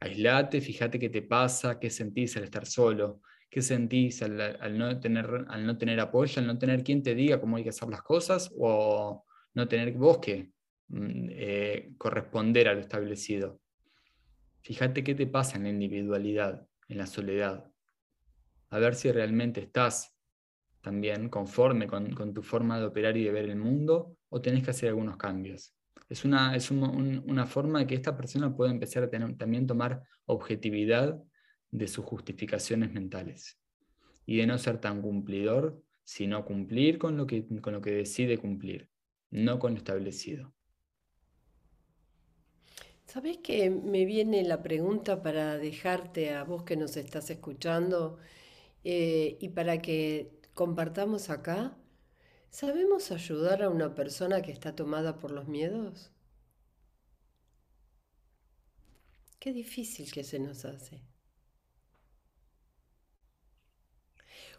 Aislate, 0.00 0.60
fíjate 0.60 0.98
qué 0.98 1.08
te 1.08 1.22
pasa, 1.22 1.78
qué 1.78 1.90
sentís 1.90 2.36
al 2.36 2.44
estar 2.44 2.66
solo, 2.66 3.22
qué 3.50 3.62
sentís 3.62 4.22
al, 4.22 4.78
no 4.78 5.00
tener, 5.00 5.46
al 5.48 5.66
no 5.66 5.76
tener 5.76 5.98
apoyo, 6.00 6.40
al 6.40 6.46
no 6.46 6.58
tener 6.58 6.84
quien 6.84 7.02
te 7.02 7.14
diga 7.14 7.40
cómo 7.40 7.56
hay 7.56 7.64
que 7.64 7.70
hacer 7.70 7.88
las 7.88 8.02
cosas 8.02 8.52
o 8.58 9.24
no 9.54 9.68
tener 9.68 9.92
vos 9.92 10.18
que 10.18 10.52
mm, 10.88 11.28
eh, 11.30 11.92
corresponder 11.96 12.68
a 12.68 12.74
lo 12.74 12.80
establecido. 12.80 13.60
Fíjate 14.60 15.02
qué 15.02 15.14
te 15.14 15.26
pasa 15.26 15.56
en 15.56 15.64
la 15.64 15.70
individualidad, 15.70 16.68
en 16.88 16.98
la 16.98 17.06
soledad. 17.06 17.70
A 18.70 18.78
ver 18.78 18.94
si 18.94 19.10
realmente 19.10 19.62
estás 19.62 20.14
también 20.82 21.28
conforme 21.30 21.86
con, 21.86 22.34
tu 22.34 22.42
forma 22.42 22.78
de 22.78 22.86
operar 22.86 23.16
y 23.16 23.24
de 23.24 23.32
ver 23.32 23.46
el 23.46 23.56
mundo 23.56 24.17
o 24.28 24.40
tenés 24.40 24.64
que 24.64 24.70
hacer 24.70 24.90
algunos 24.90 25.16
cambios. 25.16 25.74
Es 26.08 26.24
una, 26.24 26.56
es 26.56 26.70
una 26.70 27.46
forma 27.46 27.80
de 27.80 27.86
que 27.86 27.94
esta 27.94 28.16
persona 28.16 28.54
pueda 28.54 28.70
empezar 28.70 29.02
a 29.02 29.10
tener, 29.10 29.36
también 29.36 29.66
tomar 29.66 30.02
objetividad 30.26 31.22
de 31.70 31.88
sus 31.88 32.04
justificaciones 32.04 32.92
mentales 32.92 33.58
y 34.24 34.38
de 34.38 34.46
no 34.46 34.58
ser 34.58 34.80
tan 34.80 35.02
cumplidor, 35.02 35.82
sino 36.04 36.44
cumplir 36.44 36.98
con 36.98 37.16
lo 37.16 37.26
que, 37.26 37.46
con 37.60 37.74
lo 37.74 37.80
que 37.80 37.90
decide 37.90 38.38
cumplir, 38.38 38.88
no 39.30 39.58
con 39.58 39.72
lo 39.72 39.78
establecido. 39.78 40.54
¿Sabes 43.04 43.38
que 43.38 43.70
me 43.70 44.04
viene 44.04 44.42
la 44.44 44.62
pregunta 44.62 45.22
para 45.22 45.56
dejarte 45.56 46.34
a 46.34 46.44
vos 46.44 46.62
que 46.64 46.76
nos 46.76 46.96
estás 46.96 47.30
escuchando 47.30 48.18
eh, 48.84 49.38
y 49.40 49.48
para 49.48 49.80
que 49.80 50.30
compartamos 50.52 51.30
acá, 51.30 51.78
¿sabemos 52.50 53.10
ayudar 53.10 53.62
a 53.62 53.70
una 53.70 53.94
persona 53.94 54.42
que 54.42 54.52
está 54.52 54.74
tomada 54.74 55.18
por 55.18 55.30
los 55.30 55.48
miedos? 55.48 56.10
Qué 59.38 59.52
difícil 59.52 60.10
que 60.10 60.24
se 60.24 60.38
nos 60.38 60.64
hace. 60.64 61.02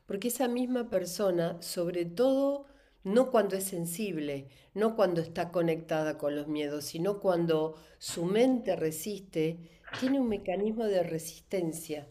Porque 0.05 0.29
esa 0.29 0.47
misma 0.47 0.89
persona, 0.89 1.61
sobre 1.61 2.05
todo, 2.05 2.65
no 3.03 3.29
cuando 3.29 3.55
es 3.55 3.65
sensible, 3.65 4.49
no 4.73 4.95
cuando 4.95 5.21
está 5.21 5.51
conectada 5.51 6.17
con 6.17 6.35
los 6.35 6.47
miedos, 6.47 6.85
sino 6.85 7.19
cuando 7.19 7.75
su 7.97 8.25
mente 8.25 8.75
resiste, 8.75 9.81
tiene 9.99 10.19
un 10.19 10.29
mecanismo 10.29 10.85
de 10.85 11.03
resistencia, 11.03 12.07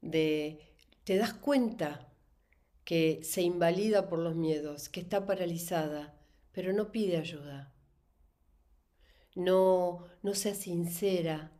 de 0.00 0.74
te 1.04 1.16
das 1.16 1.34
cuenta 1.34 2.09
que 2.84 3.20
se 3.22 3.42
invalida 3.42 4.08
por 4.08 4.18
los 4.18 4.34
miedos, 4.34 4.88
que 4.88 5.00
está 5.00 5.26
paralizada, 5.26 6.14
pero 6.52 6.72
no 6.72 6.90
pide 6.90 7.16
ayuda. 7.16 7.72
No, 9.34 10.04
no 10.22 10.34
sea 10.34 10.54
sincera. 10.54 11.52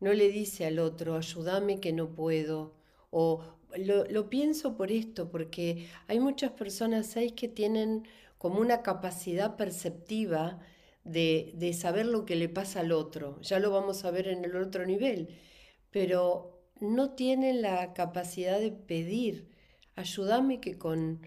No 0.00 0.12
le 0.12 0.28
dice 0.30 0.66
al 0.66 0.78
otro, 0.78 1.16
ayúdame 1.16 1.80
que 1.80 1.92
no 1.92 2.14
puedo. 2.14 2.74
O 3.10 3.44
lo, 3.76 4.30
pienso 4.30 4.76
por 4.76 4.92
esto, 4.92 5.30
porque 5.30 5.88
hay 6.08 6.20
muchas 6.20 6.52
personas, 6.52 7.08
¿sabes?, 7.08 7.32
que 7.32 7.48
tienen 7.48 8.06
como 8.38 8.60
una 8.60 8.82
capacidad 8.82 9.56
perceptiva 9.56 10.60
de, 11.04 11.52
de 11.54 11.72
saber 11.72 12.06
lo 12.06 12.24
que 12.24 12.36
le 12.36 12.48
pasa 12.48 12.80
al 12.80 12.92
otro. 12.92 13.40
Ya 13.42 13.58
lo 13.58 13.70
vamos 13.70 14.04
a 14.04 14.10
ver 14.10 14.28
en 14.28 14.44
el 14.44 14.56
otro 14.56 14.86
nivel. 14.86 15.38
Pero 15.90 16.62
no 16.80 17.10
tienen 17.14 17.62
la 17.62 17.92
capacidad 17.94 18.58
de 18.58 18.72
pedir 18.72 19.48
ayúdame 19.96 20.60
que 20.60 20.78
con, 20.78 21.20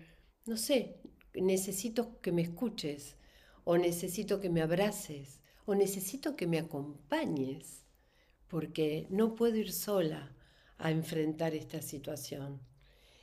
no 0.45 0.57
sé, 0.57 0.97
necesito 1.33 2.19
que 2.21 2.31
me 2.31 2.41
escuches, 2.41 3.17
o 3.63 3.77
necesito 3.77 4.39
que 4.39 4.49
me 4.49 4.61
abraces, 4.61 5.41
o 5.65 5.75
necesito 5.75 6.35
que 6.35 6.47
me 6.47 6.59
acompañes, 6.59 7.85
porque 8.47 9.07
no 9.09 9.35
puedo 9.35 9.55
ir 9.57 9.71
sola 9.71 10.35
a 10.77 10.91
enfrentar 10.91 11.53
esta 11.55 11.81
situación. 11.81 12.61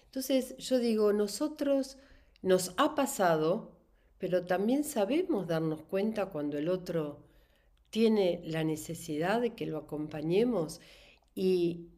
Entonces 0.07 0.57
yo 0.59 0.79
digo, 0.79 1.13
nosotros 1.13 1.99
nos 2.43 2.75
ha 2.77 2.95
pasado, 2.95 3.79
pero 4.19 4.45
también 4.45 4.85
sabemos 4.85 5.47
darnos 5.47 5.83
cuenta 5.83 6.27
cuando 6.27 6.59
el 6.59 6.69
otro 6.69 7.25
tiene 7.91 8.43
la 8.45 8.65
necesidad 8.65 9.41
de 9.41 9.55
que 9.55 9.67
lo 9.67 9.79
acompañemos 9.79 10.81
y 11.35 11.89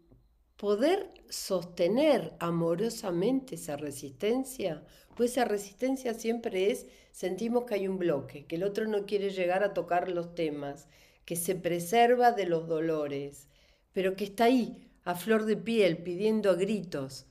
poder 0.56 1.12
sostener 1.28 2.34
amorosamente 2.38 3.56
esa 3.56 3.76
resistencia, 3.76 4.84
pues 5.16 5.32
esa 5.32 5.44
resistencia 5.44 6.14
siempre 6.14 6.70
es, 6.70 6.86
sentimos 7.12 7.64
que 7.64 7.74
hay 7.74 7.88
un 7.88 7.98
bloque, 7.98 8.46
que 8.46 8.56
el 8.56 8.64
otro 8.64 8.86
no 8.86 9.06
quiere 9.06 9.30
llegar 9.30 9.62
a 9.64 9.74
tocar 9.74 10.10
los 10.10 10.34
temas, 10.34 10.88
que 11.24 11.36
se 11.36 11.54
preserva 11.54 12.32
de 12.32 12.46
los 12.46 12.68
dolores, 12.68 13.48
pero 13.92 14.16
que 14.16 14.24
está 14.24 14.44
ahí, 14.44 14.90
a 15.04 15.14
flor 15.14 15.44
de 15.44 15.56
piel, 15.56 15.98
pidiendo 15.98 16.50
a 16.50 16.54
gritos 16.54 17.26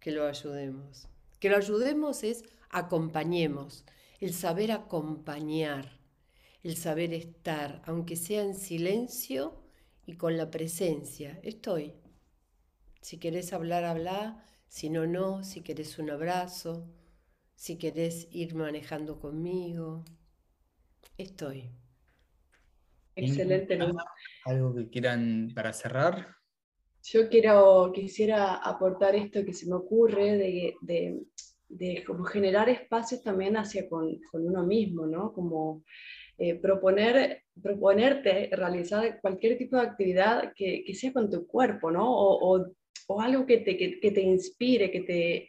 que 0.00 0.10
lo 0.10 0.26
ayudemos. 0.26 1.08
Que 1.40 1.48
lo 1.48 1.56
ayudemos 1.56 2.22
es 2.24 2.44
acompañemos, 2.70 3.84
el 4.20 4.32
saber 4.32 4.72
acompañar, 4.72 5.98
el 6.62 6.76
saber 6.76 7.12
estar, 7.12 7.82
aunque 7.86 8.16
sea 8.16 8.42
en 8.42 8.54
silencio 8.54 9.54
y 10.06 10.14
con 10.14 10.36
la 10.36 10.50
presencia. 10.50 11.38
Estoy, 11.42 11.94
si 13.04 13.18
querés 13.18 13.52
hablar, 13.52 13.84
habla, 13.84 14.42
si 14.66 14.88
no, 14.88 15.06
no, 15.06 15.44
si 15.44 15.60
querés 15.60 15.98
un 15.98 16.08
abrazo, 16.08 16.88
si 17.54 17.76
querés 17.76 18.28
ir 18.30 18.54
manejando 18.54 19.20
conmigo. 19.20 20.06
Estoy. 21.18 21.70
Excelente. 23.14 23.78
¿Algo 24.46 24.74
que 24.74 24.88
quieran 24.88 25.52
para 25.54 25.74
cerrar? 25.74 26.34
Yo 27.02 27.28
quiero, 27.28 27.92
quisiera 27.92 28.54
aportar 28.54 29.14
esto 29.14 29.44
que 29.44 29.52
se 29.52 29.66
me 29.66 29.74
ocurre 29.74 30.38
de, 30.38 30.74
de, 30.80 31.20
de 31.68 32.04
como 32.06 32.24
generar 32.24 32.70
espacios 32.70 33.22
también 33.22 33.58
hacia 33.58 33.86
con, 33.86 34.18
con 34.32 34.46
uno 34.46 34.64
mismo, 34.64 35.04
¿no? 35.04 35.30
Como 35.34 35.84
eh, 36.38 36.54
proponer, 36.54 37.42
proponerte 37.62 38.48
realizar 38.50 39.20
cualquier 39.20 39.58
tipo 39.58 39.76
de 39.76 39.82
actividad 39.82 40.54
que, 40.56 40.82
que 40.86 40.94
sea 40.94 41.12
con 41.12 41.30
tu 41.30 41.46
cuerpo, 41.46 41.90
¿no? 41.90 42.10
O, 42.10 42.56
o, 42.56 42.66
o 43.08 43.20
algo 43.20 43.46
que 43.46 43.58
te, 43.58 43.76
que, 43.76 44.10
te 44.10 44.20
inspire, 44.20 44.90
que 44.90 45.00
te, 45.00 45.48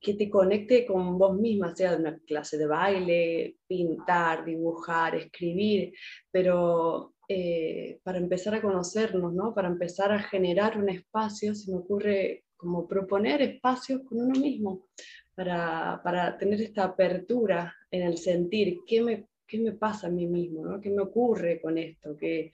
que 0.00 0.14
te 0.14 0.28
conecte 0.28 0.84
con 0.84 1.18
vos 1.18 1.38
misma, 1.38 1.74
sea 1.74 1.96
una 1.96 2.18
clase 2.26 2.58
de 2.58 2.66
baile, 2.66 3.56
pintar, 3.66 4.44
dibujar, 4.44 5.14
escribir, 5.14 5.92
pero 6.30 7.14
eh, 7.28 8.00
para 8.02 8.18
empezar 8.18 8.54
a 8.54 8.62
conocernos, 8.62 9.32
¿no? 9.32 9.54
para 9.54 9.68
empezar 9.68 10.12
a 10.12 10.22
generar 10.22 10.76
un 10.76 10.88
espacio, 10.88 11.54
se 11.54 11.70
me 11.70 11.78
ocurre 11.78 12.44
como 12.56 12.86
proponer 12.86 13.42
espacios 13.42 14.02
con 14.08 14.18
uno 14.22 14.38
mismo, 14.40 14.86
para, 15.34 16.00
para 16.04 16.36
tener 16.36 16.60
esta 16.60 16.84
apertura 16.84 17.74
en 17.90 18.02
el 18.02 18.18
sentir, 18.18 18.78
¿qué 18.86 19.02
me, 19.02 19.28
qué 19.46 19.58
me 19.58 19.72
pasa 19.72 20.06
a 20.06 20.10
mí 20.10 20.26
mismo? 20.26 20.64
¿no? 20.64 20.80
¿Qué 20.80 20.90
me 20.90 21.02
ocurre 21.02 21.60
con 21.60 21.78
esto? 21.78 22.16
Que 22.16 22.52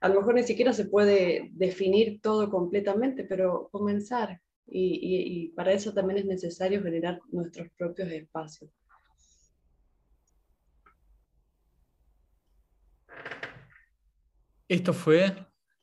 a 0.00 0.08
lo 0.08 0.16
mejor 0.16 0.34
ni 0.34 0.42
siquiera 0.42 0.72
se 0.72 0.86
puede 0.86 1.50
definir 1.52 2.20
todo 2.20 2.50
completamente, 2.50 3.24
pero 3.24 3.68
comenzar 3.70 4.40
y, 4.72 5.48
para 5.56 5.72
eso 5.72 5.92
también 5.92 6.20
es 6.20 6.26
necesario 6.26 6.82
generar 6.82 7.20
nuestros 7.32 7.68
propios 7.76 8.10
espacios. 8.10 8.70
Esto 14.68 14.92
fue 14.92 15.34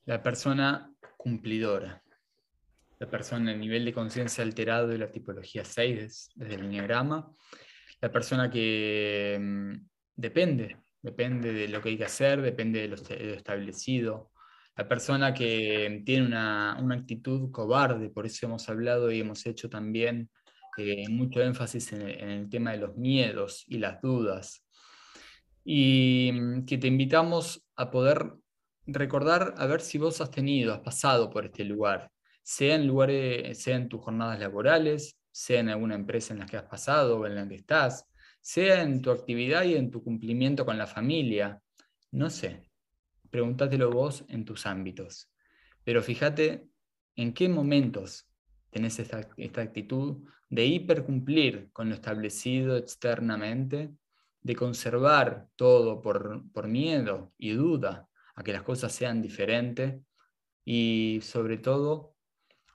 la 0.06 0.24
persona 0.24 0.94
cumplidora, 1.18 2.02
la 3.00 3.10
persona 3.10 3.52
en 3.52 3.60
nivel 3.60 3.84
de 3.84 3.94
conciencia 3.94 4.44
alterado 4.44 4.88
de 4.88 4.98
la 4.98 5.12
tipología 5.12 5.66
6 5.66 6.30
desde 6.36 6.56
el 6.56 6.64
enneagrama, 6.64 7.30
la 8.00 8.12
persona 8.12 8.50
que 8.50 9.38
mm, 9.38 9.74
depende, 10.18 10.76
depende 11.02 11.54
de 11.54 11.70
lo 11.70 11.82
que 11.82 11.90
hay 11.90 11.98
que 11.98 12.06
hacer, 12.06 12.42
depende 12.42 12.82
de 12.82 12.88
lo 12.90 12.96
establecido, 12.96 14.32
la 14.78 14.88
persona 14.88 15.34
que 15.34 16.04
tiene 16.06 16.28
una, 16.28 16.74
actitud 16.94 17.50
cobarde, 17.52 18.10
por 18.10 18.26
eso 18.28 18.46
hemos 18.46 18.70
hablado 18.70 19.12
y 19.12 19.22
hemos 19.22 19.46
hecho 19.48 19.70
también 19.70 20.30
eh, 20.78 21.10
mucho 21.10 21.42
énfasis 21.42 21.94
en 21.94 22.02
el, 22.04 22.50
tema 22.50 22.74
de 22.74 22.78
los 22.78 22.96
miedos 22.96 23.66
y 23.68 23.80
las 23.80 24.00
dudas. 24.02 24.64
Y 25.64 26.32
mm, 26.32 26.66
que 26.66 26.78
te 26.78 26.88
invitamos 26.88 27.66
a 27.76 27.90
poder 27.90 28.34
recordar 28.86 29.56
a 29.58 29.66
ver 29.66 29.82
si 29.82 29.98
vos 29.98 30.22
has 30.22 30.30
tenido, 30.30 30.74
has 30.74 30.82
pasado 30.82 31.32
por 31.32 31.46
este 31.46 31.66
lugar, 31.66 32.12
sea 32.44 32.76
en 32.76 32.86
lugares, 32.86 33.58
sea 33.60 33.78
en 33.78 33.90
tus 33.90 34.02
jornadas 34.02 34.40
laborales, 34.40 35.18
sea 35.32 35.60
en 35.60 35.70
alguna 35.70 35.96
empresa 35.96 36.34
en 36.34 36.40
la 36.40 36.46
que 36.46 36.58
has 36.58 36.70
pasado 36.70 37.20
o 37.20 37.26
en 37.26 37.34
la 37.34 37.48
que 37.48 37.56
estás, 37.56 38.06
sea 38.48 38.82
en 38.82 39.02
tu 39.02 39.12
actividad 39.12 39.66
y 39.66 39.76
en 39.76 39.92
tu 39.92 40.02
cumplimiento 40.02 40.66
con 40.66 40.78
la 40.78 40.88
familia, 40.88 41.62
no 42.12 42.30
sé, 42.30 42.72
pregúntatelo 43.30 43.92
vos 43.92 44.24
en 44.30 44.46
tus 44.46 44.66
ámbitos. 44.66 45.30
Pero 45.84 46.02
fíjate 46.02 46.66
en 47.18 47.34
qué 47.34 47.50
momentos 47.50 48.32
tenés 48.70 49.00
esta, 49.00 49.18
actitud 49.18 50.30
de 50.48 50.66
hipercumplir 50.66 51.72
con 51.74 51.90
lo 51.90 51.96
establecido 51.96 52.78
externamente, 52.78 53.92
de 54.40 54.56
conservar 54.56 55.50
todo 55.58 56.02
por, 56.02 56.50
por 56.54 56.70
miedo 56.70 57.34
y 57.38 57.52
duda 57.52 58.08
a 58.34 58.44
que 58.44 58.54
las 58.54 58.64
cosas 58.64 58.94
sean 58.94 59.22
diferentes 59.22 60.02
y 60.64 61.20
sobre 61.22 61.58
todo 61.58 62.16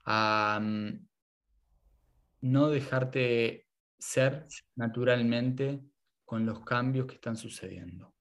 a 0.05 0.61
mm, 0.63 1.09
no 2.43 2.69
dejarte 2.69 3.72
ser 4.03 4.47
naturalmente 4.75 5.81
con 6.25 6.45
los 6.45 6.61
cambios 6.65 7.07
que 7.07 7.15
están 7.15 7.37
sucediendo. 7.37 8.15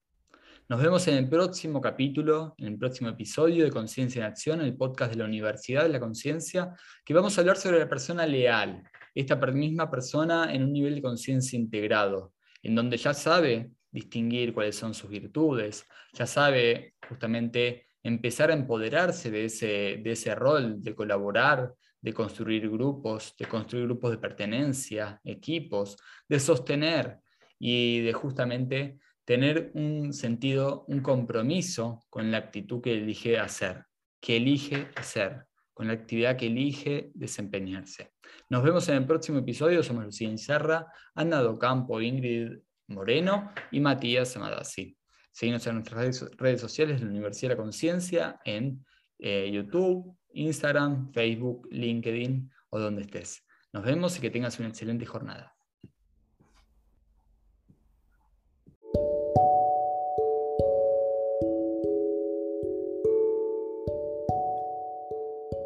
Nos 0.68 0.80
vemos 0.80 1.06
en 1.08 1.16
el 1.16 1.28
próximo 1.28 1.80
capítulo, 1.80 2.54
en 2.56 2.68
el 2.68 2.78
próximo 2.78 3.10
episodio 3.10 3.64
de 3.64 3.70
Conciencia 3.70 4.20
en 4.20 4.30
Acción, 4.30 4.60
el 4.60 4.76
podcast 4.76 5.10
de 5.10 5.18
la 5.18 5.24
Universidad 5.24 5.82
de 5.82 5.88
la 5.88 6.00
Conciencia, 6.00 6.72
que 7.04 7.12
vamos 7.12 7.36
a 7.36 7.40
hablar 7.40 7.56
sobre 7.56 7.80
la 7.80 7.88
persona 7.88 8.24
leal, 8.26 8.82
esta 9.14 9.34
misma 9.36 9.90
persona 9.90 10.54
en 10.54 10.62
un 10.62 10.72
nivel 10.72 10.94
de 10.94 11.02
conciencia 11.02 11.58
integrado, 11.58 12.32
en 12.62 12.74
donde 12.76 12.96
ya 12.96 13.12
sabe 13.12 13.72
distinguir 13.90 14.54
cuáles 14.54 14.76
son 14.76 14.94
sus 14.94 15.10
virtudes, 15.10 15.84
ya 16.12 16.26
sabe 16.26 16.94
justamente 17.08 17.88
empezar 18.02 18.50
a 18.50 18.54
empoderarse 18.54 19.30
de 19.30 19.46
ese, 19.46 20.00
de 20.02 20.12
ese 20.12 20.34
rol 20.34 20.80
de 20.80 20.94
colaborar, 20.94 21.74
de 22.02 22.12
construir 22.12 22.68
grupos, 22.68 23.34
de 23.38 23.46
construir 23.46 23.86
grupos 23.86 24.10
de 24.10 24.18
pertenencia, 24.18 25.20
equipos, 25.24 25.96
de 26.28 26.40
sostener 26.40 27.20
y 27.58 28.00
de 28.00 28.12
justamente 28.12 28.98
tener 29.24 29.70
un 29.74 30.12
sentido, 30.12 30.84
un 30.88 31.00
compromiso 31.00 32.04
con 32.10 32.30
la 32.30 32.38
actitud 32.38 32.82
que 32.82 32.92
elige 32.94 33.38
hacer, 33.38 33.84
que 34.20 34.36
elige 34.36 34.88
hacer, 34.96 35.46
con 35.72 35.86
la 35.86 35.94
actividad 35.94 36.36
que 36.36 36.48
elige 36.48 37.10
desempeñarse. 37.14 38.12
Nos 38.50 38.62
vemos 38.62 38.88
en 38.88 38.96
el 38.96 39.06
próximo 39.06 39.38
episodio. 39.38 39.82
Somos 39.82 40.04
Lucía 40.04 40.28
Inserra, 40.28 40.86
Ana 41.14 41.40
Docampo, 41.40 42.00
Ingrid 42.00 42.58
Moreno 42.88 43.52
y 43.70 43.80
Matías 43.80 44.36
Amadasi. 44.36 44.96
Seguimos 45.30 45.66
en 45.66 45.74
nuestras 45.76 46.30
redes, 46.36 46.60
sociales 46.60 47.00
de 47.00 47.06
la 47.06 47.10
Universidad 47.12 47.50
de 47.50 47.54
la 47.56 47.62
Conciencia, 47.62 48.40
en 48.44 48.84
eh, 49.24 49.50
YouTube, 49.52 50.16
Instagram, 50.34 51.12
Facebook, 51.12 51.68
LinkedIn 51.70 52.50
o 52.70 52.80
donde 52.80 53.02
estés. 53.02 53.44
Nos 53.72 53.84
vemos 53.84 54.18
y 54.18 54.20
que 54.20 54.30
tengas 54.30 54.58
una 54.58 54.68
excelente 54.68 55.06
jornada. 55.06 55.54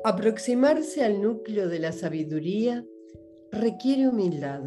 Aproximarse 0.04 1.02
al 1.02 1.22
núcleo 1.22 1.68
de 1.68 1.78
la 1.78 1.92
sabiduría 1.92 2.84
requiere 3.50 4.06
humildad. 4.06 4.60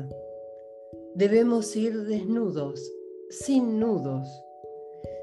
Debemos 1.13 1.75
ir 1.75 2.05
desnudos, 2.05 2.91
sin 3.29 3.79
nudos, 3.79 4.27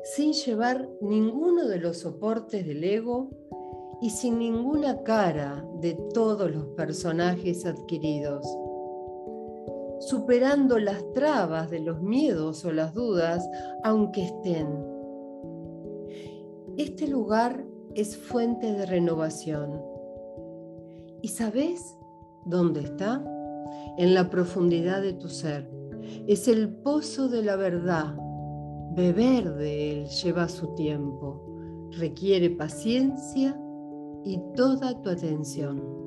sin 0.04 0.32
llevar 0.32 0.88
ninguno 1.02 1.66
de 1.66 1.80
los 1.80 1.98
soportes 1.98 2.64
del 2.64 2.84
ego 2.84 3.30
y 4.00 4.10
sin 4.10 4.38
ninguna 4.38 5.02
cara 5.02 5.66
de 5.80 5.94
todos 6.12 6.50
los 6.50 6.66
personajes 6.76 7.64
adquiridos, 7.64 8.46
superando 10.00 10.78
las 10.78 11.02
trabas 11.12 11.70
de 11.70 11.80
los 11.80 12.02
miedos 12.02 12.64
o 12.64 12.72
las 12.72 12.94
dudas, 12.94 13.48
aunque 13.84 14.24
estén. 14.24 14.68
Este 16.76 17.06
lugar 17.06 17.64
es 17.94 18.16
fuente 18.16 18.72
de 18.72 18.84
renovación 18.84 19.80
¿Y 21.26 21.28
sabes 21.28 21.98
dónde 22.44 22.82
está? 22.82 23.20
En 23.98 24.14
la 24.14 24.30
profundidad 24.30 25.02
de 25.02 25.12
tu 25.12 25.28
ser. 25.28 25.68
Es 26.28 26.46
el 26.46 26.68
pozo 26.68 27.28
de 27.28 27.42
la 27.42 27.56
verdad. 27.56 28.14
Beber 28.94 29.54
de 29.54 29.90
él 29.90 30.08
lleva 30.08 30.48
su 30.48 30.72
tiempo. 30.74 31.42
Requiere 31.98 32.50
paciencia 32.50 33.60
y 34.26 34.40
toda 34.56 35.00
tu 35.00 35.10
atención. 35.10 36.05